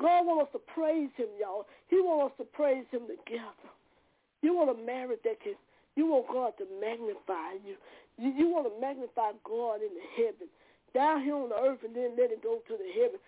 [0.00, 1.66] God wants us to praise him, y'all.
[1.88, 3.70] He wants us to praise him together.
[4.42, 5.54] You want a marriage that can,
[5.96, 7.76] you want God to magnify you.
[8.18, 10.48] You, you want to magnify God in the heaven.
[10.92, 13.18] Down here on the earth and then let it go to the heaven.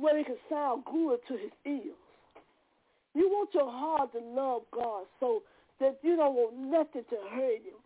[0.00, 1.96] Where it can sound good to his ears.
[3.14, 5.42] You want your heart to love God so
[5.80, 7.80] that you don't want nothing to hurt him.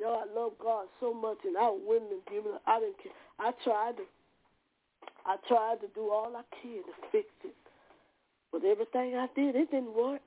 [0.00, 2.52] Yo, I love God so much, and I wouldn't have given.
[2.66, 3.12] I didn't care.
[3.38, 4.02] I tried to
[5.24, 7.54] I tried to do all I could to fix it.
[8.50, 10.20] But everything I did, it didn't work.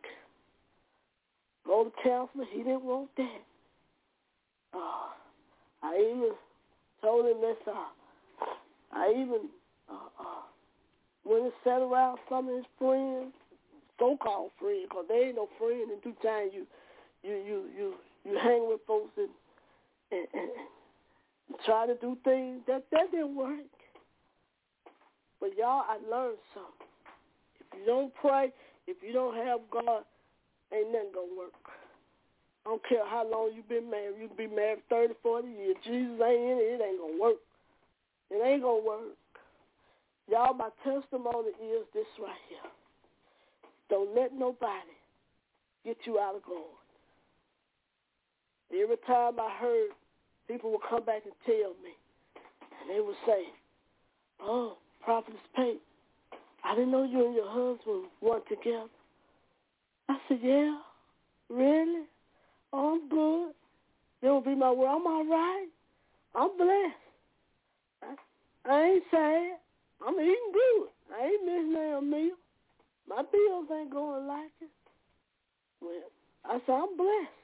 [1.66, 3.42] Go to counselor, he didn't want that.
[4.74, 5.08] Uh,
[5.84, 6.32] I even
[7.02, 7.58] told him this.
[7.68, 8.48] Uh,
[8.94, 9.50] I even
[9.90, 10.42] uh, uh,
[11.26, 13.34] went and sat around some of his friends,
[14.00, 16.50] so-called friends, because they ain't no friend in due time.
[16.54, 16.66] You,
[17.24, 17.94] you, you, you,
[18.26, 19.30] you hang with folks and,
[20.12, 20.50] and, and,
[21.66, 23.70] try to do things that that didn't work.
[25.40, 26.90] But y'all, I learned something.
[27.60, 28.52] If you don't pray,
[28.88, 30.04] if you don't have God,
[30.74, 31.54] ain't nothing gonna work.
[32.66, 34.16] I don't care how long you've been married.
[34.20, 35.76] You can be married 30, 40 years.
[35.84, 36.70] Jesus ain't in it.
[36.74, 37.42] It ain't gonna work.
[38.32, 39.14] It ain't gonna work.
[40.28, 42.72] Y'all, my testimony is this right here.
[43.90, 44.96] Don't let nobody
[45.86, 46.76] get you out of God.
[48.74, 49.90] Every time I heard
[50.48, 51.94] people would come back and tell me,
[52.82, 53.44] and they would say,
[54.42, 55.82] oh, Prophetess Pate,
[56.64, 58.90] I didn't know you and your husband weren't together.
[60.10, 60.78] I said, yeah,
[61.50, 62.04] really?
[62.74, 63.52] Oh, I'm good.
[64.22, 64.88] That will be my word.
[64.88, 65.68] I'm all right.
[66.36, 66.96] I'm blessed.
[68.04, 69.58] I, I ain't sad.
[70.06, 70.88] I'm eating good.
[71.16, 72.36] I ain't missing a meal.
[73.08, 74.70] My bills ain't going like it.
[75.82, 75.92] Well,
[76.44, 77.42] I said, I'm blessed.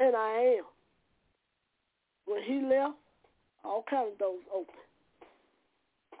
[0.00, 0.64] And I am.
[2.26, 2.94] When he left,
[3.64, 4.74] all kinds of doors open.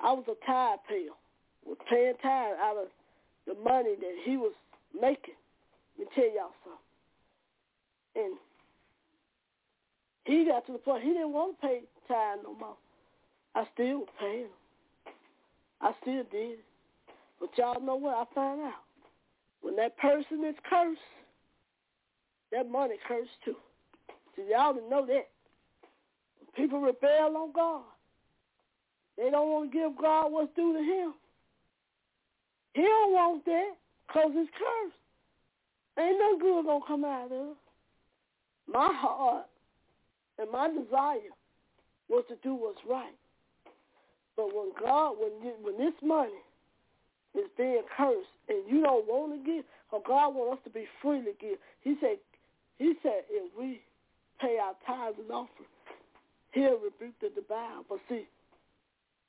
[0.02, 1.14] I was a tithe payer,
[1.64, 2.88] was paying tithe out of
[3.46, 4.52] the money that he was
[4.94, 5.34] making.
[5.98, 6.78] Let me tell y'all something.
[8.14, 8.38] And
[10.24, 12.76] he got to the point he didn't want to pay tithe no more.
[13.54, 15.14] I still was paying him.
[15.80, 16.58] I still did.
[17.42, 18.84] But y'all know what I found out?
[19.62, 21.00] When that person is cursed,
[22.52, 23.56] that money cursed too.
[24.36, 25.26] So y'all didn't know that.
[26.38, 27.82] When people rebel on God,
[29.18, 31.14] they don't want to give God what's due to him.
[32.74, 33.72] He don't want that
[34.06, 34.96] because it's cursed.
[35.98, 37.56] Ain't no good going to come out of it.
[38.68, 39.46] My heart
[40.38, 41.34] and my desire
[42.08, 43.16] was to do what's right.
[44.36, 45.32] But when God, when
[45.62, 46.30] when this money
[47.34, 50.86] is being cursed and you don't want to give, or God wants us to be
[51.00, 52.18] free to give, he said,
[52.78, 53.80] he said if we
[54.40, 55.68] pay our tithes and offering,
[56.52, 57.82] he'll rebuke the devourer.
[57.88, 58.26] But see,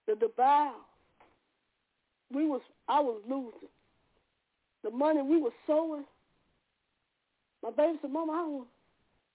[0.08, 0.74] the devour.
[2.34, 3.70] We was I was losing.
[4.84, 6.04] The money we were sowing.
[7.62, 8.68] My baby said, Mama, I don't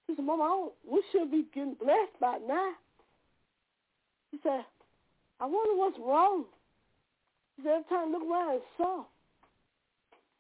[0.09, 2.73] she said, Mama, I don't, we should be getting blessed by now.
[4.31, 4.65] He said,
[5.39, 6.45] I wonder what's wrong.
[7.59, 9.09] Every time I look around, it's soft.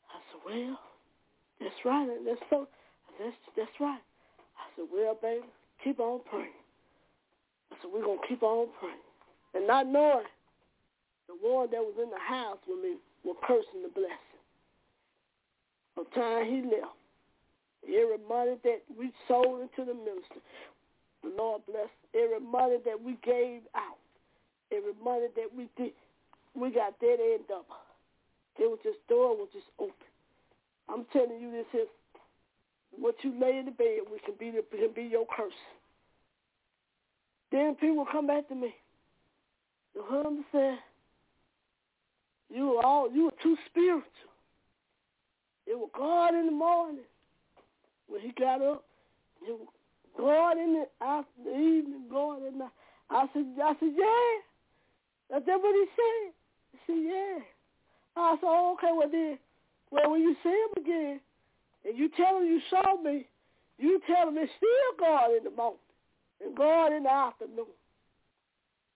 [0.08, 0.78] I said, well,
[1.60, 2.08] that's right.
[2.24, 2.68] That's so.
[3.18, 3.98] That's that's right.
[3.98, 5.44] I said, well, baby,
[5.82, 6.54] keep on praying.
[7.72, 9.02] I said, we're gonna keep on praying,
[9.54, 10.30] and not knowing
[11.26, 14.38] the one that was in the house with me was cursing the blessing.
[15.94, 16.94] From the time he left,
[17.84, 20.40] every money that we sold into the ministry,
[21.22, 21.90] the Lord bless.
[22.14, 23.98] Every money that we gave out,
[24.72, 25.92] every money that we did,
[26.54, 27.66] we got that end up.
[28.58, 29.94] It was just door was just open.
[30.88, 31.88] I'm telling you this is
[32.98, 35.52] what you lay in the bed, we can be the, can be your curse.
[37.52, 38.74] Then people come back to me.
[39.94, 40.78] The husband said,
[42.50, 44.04] "You all you were too spiritual."
[45.66, 47.04] It was God in the morning
[48.06, 48.84] when he got up.
[49.46, 49.68] It was
[50.16, 52.68] God in the after the evening, God in the.
[53.10, 54.32] I said, I said, yeah.
[55.30, 56.32] That's what he said.
[56.72, 57.38] He said, yeah.
[58.16, 59.38] I said, oh, okay, well then,
[59.90, 61.20] well when you see him again,
[61.84, 63.26] and you tell him you saw me,
[63.78, 65.78] you tell him it's still God in the morning,
[66.44, 67.66] and God in the afternoon,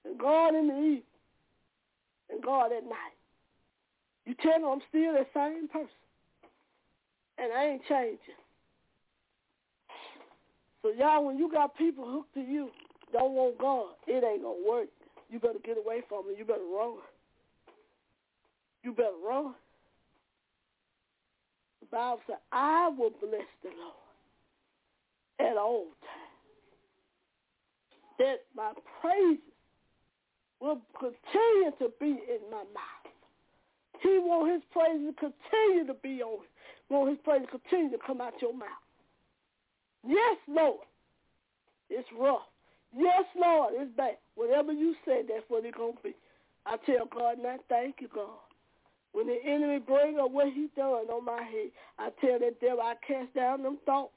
[0.05, 1.03] and God in the evening,
[2.31, 3.17] and God at night.
[4.27, 5.89] You tell him I'm still the same person,
[7.39, 8.19] and I ain't changing.
[10.83, 12.71] So y'all, when you got people hooked to you,
[13.13, 14.89] don't want God, it ain't gonna work.
[15.31, 16.37] You better get away from it.
[16.39, 16.97] You better run.
[18.83, 19.55] You better run.
[21.81, 26.31] The Bible said, I will bless the Lord at all times.
[28.19, 29.39] That my praises
[30.61, 33.13] will continue to be in my mouth.
[34.01, 36.45] He want his praises to continue to be on.
[36.91, 38.69] Want his praises to continue to come out your mouth.
[40.07, 40.87] Yes, Lord.
[41.89, 42.43] It's rough.
[42.97, 44.17] Yes, Lord, it's bad.
[44.35, 46.15] Whatever you say, that's what it's going to be.
[46.67, 48.39] I tell God now, thank you, God.
[49.13, 52.81] When the enemy bring up what he done on my head, I tell that devil,
[52.81, 54.15] I cast down them thoughts.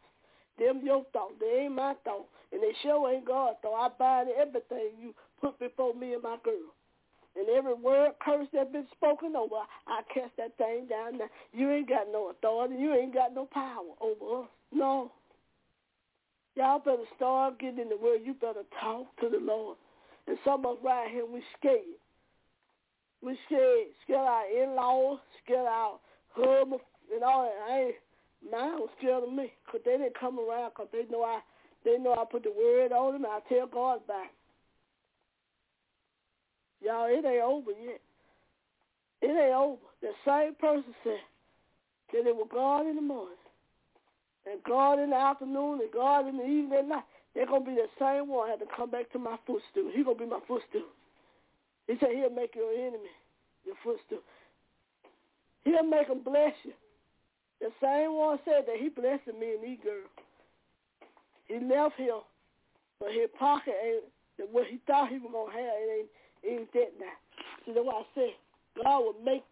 [0.58, 1.36] Them your thoughts.
[1.40, 2.30] They ain't my thoughts.
[2.54, 3.76] And they sure ain't God's thought.
[3.76, 6.72] I bind everything you put before me and my girl.
[7.36, 9.56] And every word curse that been spoken over,
[9.88, 11.18] I cast that thing down.
[11.18, 12.76] Now, you ain't got no authority.
[12.76, 14.50] You ain't got no power over us.
[14.72, 15.12] No.
[16.56, 18.22] Y'all better start getting in the word.
[18.24, 19.78] You better talk to the Lord.
[20.28, 22.00] And some of us right here, we scared.
[23.26, 23.88] We scared.
[24.04, 25.98] Scared our in-laws, scared our
[26.30, 27.74] husband, and all that.
[27.74, 27.96] I ain't,
[28.52, 31.42] mine was scared of me because they didn't come around because they know I
[31.84, 34.32] they know I put the word on them and I tell God back.
[36.82, 38.02] Y'all, it ain't over yet.
[39.22, 39.82] It ain't over.
[40.02, 41.26] The same person said
[42.14, 43.38] that it was God in the morning
[44.46, 47.04] and God in the afternoon and God in the evening and night,
[47.34, 48.48] they're to be the same one.
[48.48, 49.92] I had to come back to my footstool.
[49.94, 50.90] He's going to be my footstool.
[51.88, 53.14] He said he'll make your enemy
[53.66, 54.22] your footstool.
[55.64, 56.74] He'll make them bless you.
[57.60, 60.10] The same one said that he blessed me and these girls.
[61.48, 62.22] He left here,
[63.00, 64.04] but his pocket ain't
[64.52, 65.76] what he thought he was to have.
[65.78, 66.08] It
[66.46, 67.18] ain't, ain't that now.
[67.66, 68.34] See, that's why I said
[68.84, 69.44] God will make,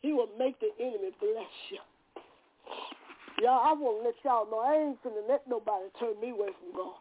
[0.00, 1.78] he will make the enemy bless you.
[3.40, 6.48] Y'all, I want to let y'all know I ain't finna let nobody turn me away
[6.60, 6.96] from God.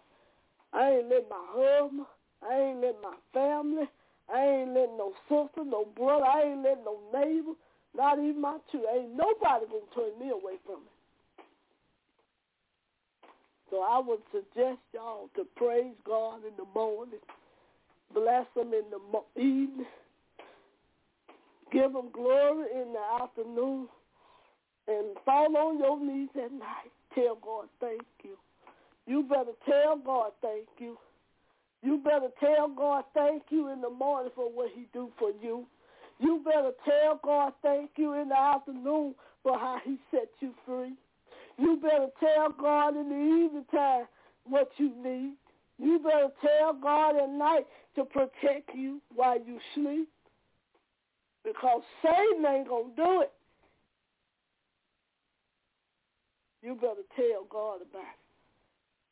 [0.74, 2.06] I ain't let my husband.
[2.42, 3.88] I ain't let my family.
[4.32, 6.26] I ain't letting no sister, no brother.
[6.26, 7.54] I ain't letting no neighbor,
[7.96, 8.94] not even my children.
[8.96, 10.94] Ain't nobody gonna turn me away from it.
[13.70, 17.20] So I would suggest y'all to praise God in the morning,
[18.14, 19.88] bless Him in the mo- evening,
[21.72, 23.88] give Him glory in the afternoon,
[24.88, 26.92] and fall on your knees at night.
[27.16, 28.38] Tell God thank you.
[29.06, 30.98] You better tell God thank you.
[31.84, 35.68] You better tell God thank you in the morning for what he do for you.
[36.20, 40.94] You better tell God thank you in the afternoon for how he set you free.
[41.58, 44.06] You better tell God in the evening time
[44.46, 45.34] what you need.
[45.78, 47.66] You better tell God at night
[47.96, 50.08] to protect you while you sleep.
[51.44, 53.32] Because Satan ain't going to do it.
[56.62, 58.23] You better tell God about it.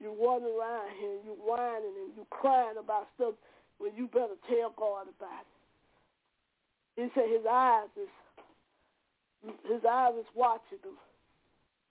[0.01, 3.37] You run around here and you whining and you crying about stuff
[3.77, 5.57] when you better tell God about it.
[6.97, 8.09] He said his eyes is
[9.69, 10.97] his eyes is watching them.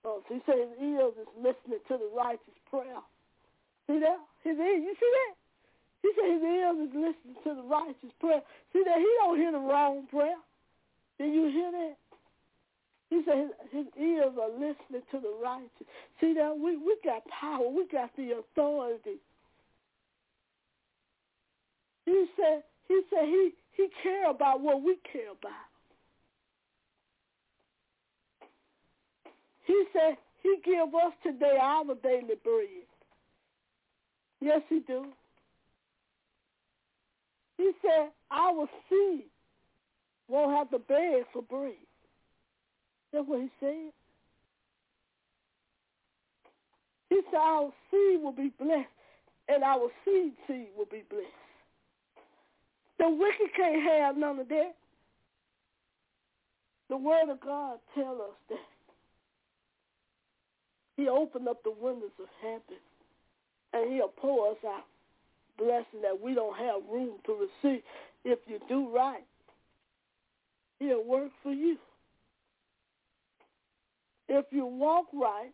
[0.04, 3.02] Oh, he said his ears is listening to the righteous prayer.
[3.86, 4.18] See that?
[4.42, 5.34] His ears, you see that?
[6.02, 8.42] He said his ears is listening to the righteous prayer.
[8.72, 8.98] See that?
[8.98, 10.38] He don't hear the wrong prayer.
[11.18, 11.96] Did you hear that?
[13.10, 15.86] He said his, ears are listening to the righteous.
[16.20, 17.68] See that we, we got power.
[17.68, 19.18] We got the authority.
[22.06, 25.52] He said he said he he he care about what we care about.
[29.66, 32.86] He said he give us today our daily bread.
[34.40, 35.06] Yes, he do.
[37.58, 39.24] He said our seed
[40.28, 41.74] won't have to beg for bread.
[43.12, 43.92] That's what he said.
[47.08, 48.88] He said our seed will be blessed
[49.48, 51.26] and our seed seed will be blessed.
[52.98, 54.74] The wicked can't have none of that.
[56.88, 58.58] The word of God tell us that.
[60.96, 62.78] He opened up the windows of heaven
[63.72, 64.84] and he'll pour us out
[65.60, 67.82] blessing that we don't have room to receive.
[68.24, 69.24] If you do right,
[70.78, 71.76] he'll work for you.
[74.32, 75.50] If you walk right,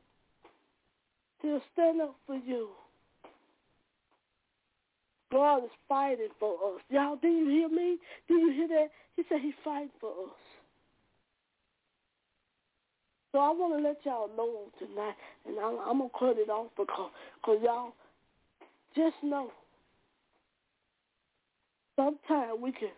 [1.40, 2.68] he'll stand up for you.
[5.32, 6.82] God is fighting for us.
[6.90, 7.96] Y'all, do you hear me?
[8.28, 8.88] Do you hear that?
[9.16, 10.40] He said he's fighting for us.
[13.32, 15.14] So I want to let y'all know tonight,
[15.46, 17.10] and I'm, I'm going to cut it off because
[17.42, 17.92] cause y'all
[18.94, 19.50] just know
[21.96, 22.90] sometimes we can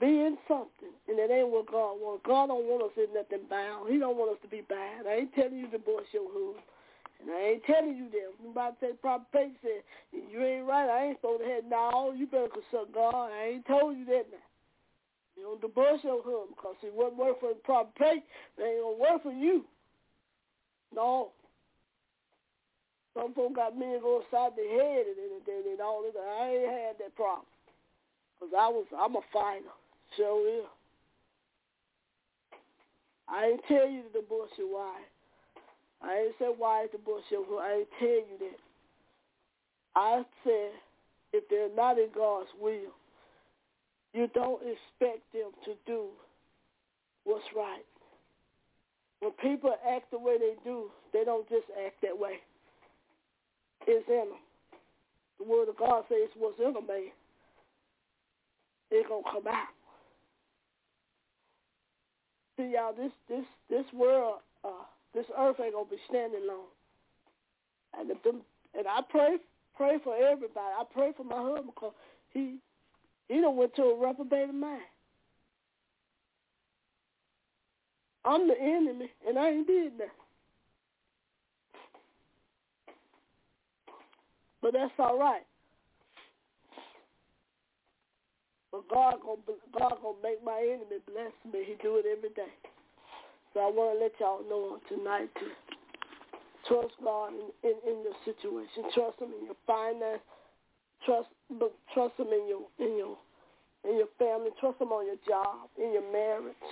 [0.00, 2.22] be in something, and it ain't what God wants.
[2.26, 3.90] God don't want us in nothing bound.
[3.90, 5.06] He don't want us to be bad.
[5.06, 6.62] I ain't telling you to bust your hood.
[7.20, 8.30] And I ain't telling you that.
[8.38, 9.82] To say Prophet Pate said,
[10.12, 10.88] you ain't right.
[10.88, 13.30] I ain't supposed to have, no, you better consult God.
[13.34, 14.46] I ain't told you that now.
[15.36, 18.22] You don't divorce your husband because it wouldn't work for the Prophet Pate.
[18.58, 19.64] It ain't going to work for you.
[20.94, 21.30] No.
[23.14, 26.14] Some folks got men go upside their head and, and, and, and all this.
[26.14, 27.46] I ain't had that problem.
[28.38, 29.74] Because I was, I'm a fighter.
[30.16, 30.64] Is.
[33.28, 34.96] I ain't tell you the divorce why.
[36.02, 37.38] I ain't said why is the bullshit.
[37.60, 38.58] I ain't tell you that.
[39.94, 40.70] I said
[41.32, 42.92] if they're not in God's will,
[44.14, 46.06] you don't expect them to do
[47.24, 47.84] what's right.
[49.20, 52.36] When people act the way they do, they don't just act that way.
[53.86, 54.38] It's in them.
[55.38, 57.10] The word of God says what's in a man.
[58.90, 59.77] It's gonna come out.
[62.58, 64.84] See y'all, this this this world uh
[65.14, 66.66] this earth ain't gonna be standing long.
[67.98, 68.42] And if them,
[68.76, 69.36] and I pray
[69.76, 70.74] pray for everybody.
[70.78, 71.94] I pray for my husband because
[72.34, 72.56] he
[73.28, 74.82] he done went to a reprobated mind.
[78.24, 80.12] I'm the enemy, and I ain't did that.
[84.60, 85.47] But that's all right.
[88.70, 91.64] But God gonna God gonna make my enemy bless me.
[91.64, 92.52] He do it every day.
[93.54, 95.46] So I want to let y'all know tonight to
[96.68, 98.92] trust God in, in, in your situation.
[98.92, 100.20] Trust Him in your finance.
[101.04, 103.16] Trust, but trust Him in your in your
[103.88, 104.50] in your family.
[104.60, 106.68] Trust Him on your job, in your marriage.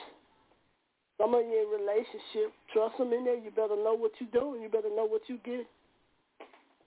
[1.17, 2.53] Some of you in relationship.
[2.73, 3.41] Trust Him in there.
[3.41, 4.61] You better know what you're doing.
[4.61, 5.65] You better know what you get.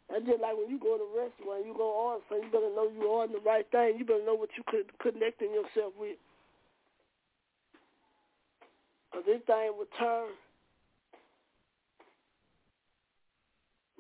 [0.10, 2.50] That's just like when you go to a restaurant, you go order something.
[2.50, 3.96] You better know you ordering the right thing.
[3.98, 6.18] You better know what you could connecting yourself with.
[9.12, 10.34] Because this thing will turn.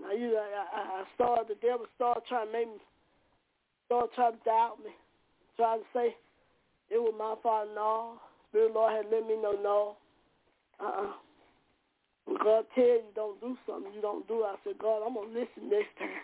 [0.01, 2.79] Now you, I, I started, the devil started trying to make me,
[3.85, 4.91] started trying to doubt me,
[5.57, 6.15] trying to say
[6.89, 7.69] it was my fault.
[7.75, 8.13] No,
[8.49, 9.97] Spirit Lord had let me know no.
[10.79, 11.11] Uh-uh.
[12.29, 14.53] When God tell you don't do something, you don't do it.
[14.53, 16.21] I said, God, I'm going to listen next time.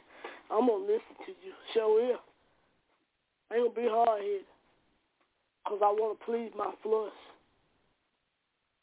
[0.51, 1.51] I'm going to listen to you.
[1.73, 2.21] Show will.
[3.49, 4.45] I ain't going to be hard-headed
[5.63, 7.17] because I want to please my flesh.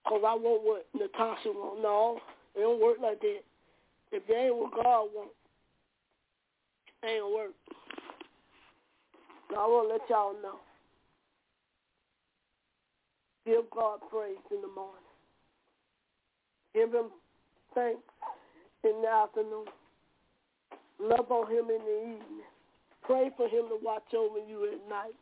[0.02, 1.80] Because I want what Natasha want.
[1.80, 2.18] No,
[2.56, 3.42] it don't work like that.
[4.10, 5.38] If they ain't what God wants,
[7.04, 7.54] it ain't going to work.
[9.48, 10.58] So I want to let y'all know.
[13.46, 15.11] Give God praise in the morning.
[16.74, 17.06] Give him
[17.74, 18.02] thanks
[18.84, 19.66] in the afternoon.
[21.00, 22.46] Love on him in the evening.
[23.02, 25.14] Pray for him to watch over you at night.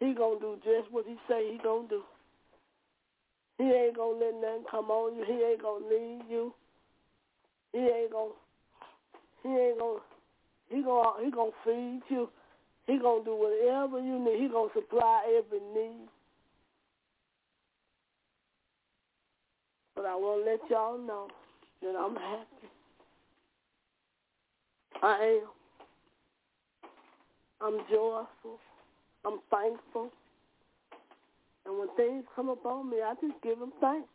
[0.00, 2.02] He gonna do just what he say he gonna do.
[3.58, 5.24] He ain't gonna let nothing come on you.
[5.24, 6.52] He ain't gonna leave you.
[7.72, 8.32] He ain't gonna.
[9.42, 10.00] He ain't gonna.
[10.68, 11.24] He gonna.
[11.24, 12.28] He gonna feed you.
[12.86, 14.42] He gonna do whatever you need.
[14.42, 16.08] He gonna supply every need.
[19.96, 21.28] But I to let y'all know
[21.82, 22.68] that I'm happy.
[25.02, 25.48] I am.
[27.60, 28.58] I'm joyful.
[29.24, 30.10] I'm thankful.
[31.64, 34.08] And when things come upon me, I just give them thanks.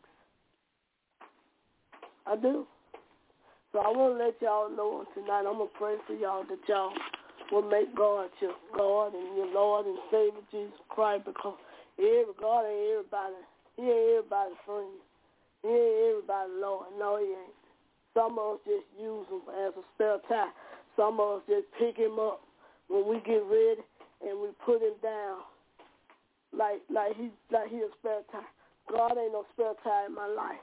[2.26, 2.66] I do.
[3.72, 5.44] So I want to let y'all know tonight.
[5.48, 6.92] I'm going to pray for y'all that y'all
[7.50, 11.56] will make God your God and your Lord and Savior Jesus Christ because
[11.98, 13.34] every God ain't everybody.
[13.76, 15.00] He ain't everybody's friend.
[15.64, 16.86] Ain't everybody's Lord.
[16.98, 17.56] No, he ain't.
[18.14, 20.52] Some of us just use him as a spare tire.
[20.96, 22.42] Some of us just pick him up
[22.88, 23.80] when we get ready
[24.20, 25.38] and we put him down
[26.52, 28.44] like like he like he a spare tire.
[28.90, 30.60] God ain't no spare tire in my life.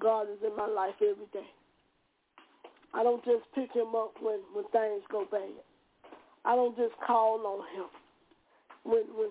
[0.00, 1.46] God is in my life every day.
[2.92, 5.62] I don't just pick him up when, when things go bad.
[6.44, 7.88] I don't just call on him
[8.82, 9.30] when when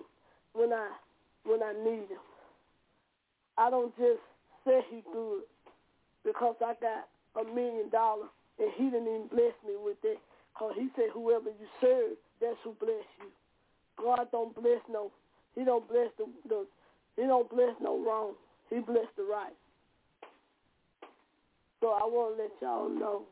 [0.54, 0.88] when I
[1.44, 2.24] when I need him.
[3.58, 4.20] I don't just
[4.64, 5.42] say he good
[6.24, 7.08] because I got
[7.40, 10.18] a million dollars and he didn't even bless me with it.
[10.58, 13.30] Cause he said whoever you serve, that's who bless you.
[13.96, 15.10] God don't bless no,
[15.54, 16.66] he don't bless the, the
[17.16, 18.34] he don't bless no wrong.
[18.68, 19.54] He bless the right.
[21.80, 23.22] So I want to let y'all know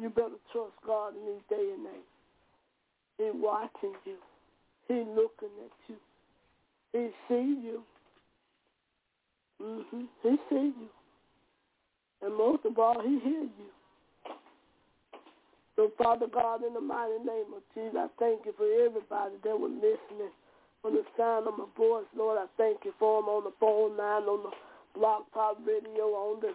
[0.00, 2.02] you better trust God in these day and age.
[3.18, 4.16] He watching you.
[4.88, 5.96] He looking at you.
[6.92, 7.82] He see you.
[9.60, 10.08] Mhm.
[10.22, 10.88] He see you.
[12.22, 13.70] And most of all, he hear you.
[15.76, 19.58] So, Father God, in the mighty name of Jesus, I thank you for everybody that
[19.58, 20.30] was listening
[20.84, 22.06] on the sound of my voice.
[22.16, 24.52] Lord, I thank you for them on the phone line, on the
[24.98, 26.54] BlogTalkRadio, on the,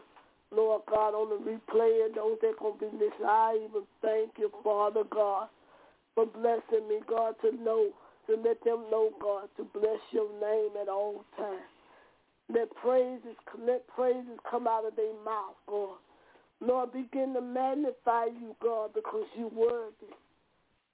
[0.56, 3.28] Lord God, on the replay, those that going to be listening.
[3.28, 5.50] I even thank you, Father God,
[6.16, 7.90] for blessing me, God, to know,
[8.28, 11.79] to let them know, God, to bless your name at all times.
[12.52, 15.98] Let praises, let praises come out of their mouth, God.
[16.62, 20.14] Lord, begin to magnify you, God, because you worthy.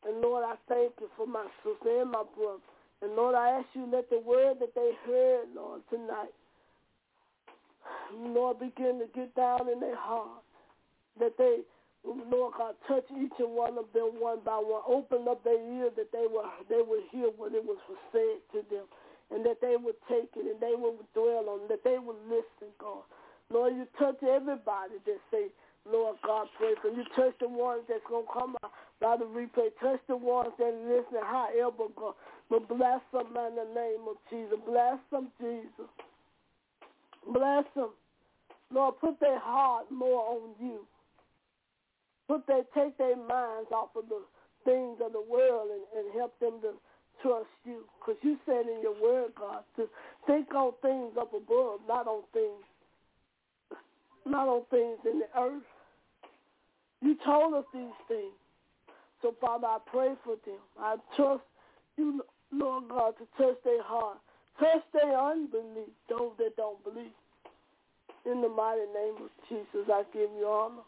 [0.06, 2.62] And Lord, I thank you for my sister and my brother.
[3.02, 6.34] And Lord, I ask you let the word that they heard, Lord, tonight,
[8.14, 10.44] Lord, begin to get down in their heart.
[11.20, 11.60] That they,
[12.04, 14.84] Lord God, touch each and one of them one by one.
[14.88, 17.78] Open up their ear that they will they will hear what it was
[18.12, 18.86] said to them.
[19.32, 22.22] And that they would take it and they would dwell on it, that they would
[22.30, 23.04] listen, God.
[23.50, 25.48] Lord, you touch everybody that say,
[25.92, 27.04] Lord God, pray for you.
[27.16, 28.72] Touch the ones that's going to come out
[29.02, 29.70] by the replay.
[29.80, 32.14] Touch the ones that listen, however, God.
[32.50, 34.58] But bless them in the name of Jesus.
[34.66, 35.90] Bless them, Jesus.
[37.32, 37.90] Bless them.
[38.72, 40.86] Lord, put their heart more on you.
[42.28, 44.22] Put their, take their minds off of the
[44.64, 46.74] things of the world and, and help them to
[47.26, 47.86] trust you.
[48.00, 49.88] Because you said in your word, God, to
[50.28, 52.64] think on things up above, not on things
[54.26, 55.62] not on things in the earth.
[57.02, 58.34] You told us these things.
[59.22, 60.60] So, Father, I pray for them.
[60.80, 61.44] I trust
[61.98, 62.22] you,
[62.52, 64.18] Lord God, to touch their heart.
[64.60, 67.12] Touch their unbelief, those that don't believe.
[68.26, 70.82] In the mighty name of Jesus, I give you honor.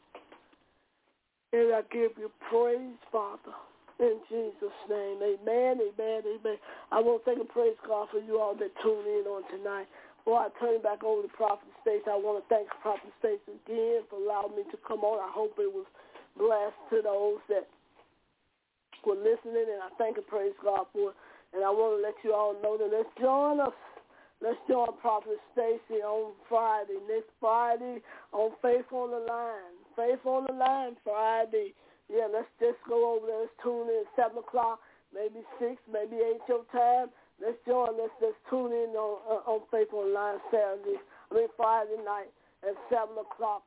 [1.54, 3.56] And I give you praise, Father.
[4.00, 6.58] In Jesus' name, amen, amen, amen.
[6.92, 9.90] I want to thank and praise God for you all that tune in on tonight.
[10.22, 13.58] Before I turn it back over to Prophet Stacy, I want to thank Prophet Stacy
[13.66, 15.18] again for allowing me to come on.
[15.18, 15.90] I hope it was
[16.38, 17.66] blessed to those that
[19.02, 21.18] were listening, and I thank and praise God for it.
[21.56, 23.74] And I want to let you all know that let's join us.
[24.42, 29.74] Let's join Prophet Stacy on Friday, next Friday on Faith on the Line.
[29.96, 31.74] Faith on the Line Friday.
[32.12, 33.42] Yeah, let's just go over there.
[33.46, 34.80] Let's tune in at 7 o'clock,
[35.14, 37.10] maybe 6, maybe 8 your time.
[37.42, 37.94] Let's join.
[37.98, 40.98] Let's let's tune in on uh, on Faith Online Saturday.
[41.30, 42.34] I mean Friday night
[42.66, 43.62] at seven o'clock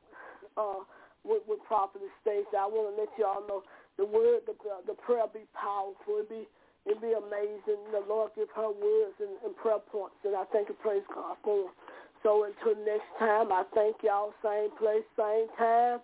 [0.57, 0.83] uh,
[1.23, 2.51] with with Prophet Stacy.
[2.51, 3.63] I want to let y'all know
[3.97, 4.55] the word, the
[4.87, 6.19] the prayer be powerful.
[6.19, 6.43] It be
[6.83, 7.79] it be amazing.
[7.95, 11.37] The Lord give her words and, and prayer points, and I thank and praise God
[11.43, 11.71] for.
[11.71, 11.75] Them.
[12.23, 14.33] So until next time, I thank y'all.
[14.43, 15.99] Same place, same time.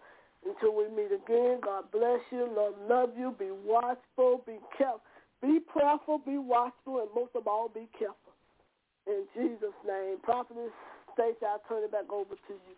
[0.46, 2.48] Until we meet again, God bless you.
[2.56, 3.36] Lord love you.
[3.38, 4.44] Be watchful.
[4.46, 5.02] Be careful.
[5.42, 8.34] Be prayerful, be watchful, and most of all, be careful.
[9.06, 10.18] In Jesus' name.
[10.24, 10.72] Prophetess
[11.14, 12.76] Stacy, I'll turn it back over to you.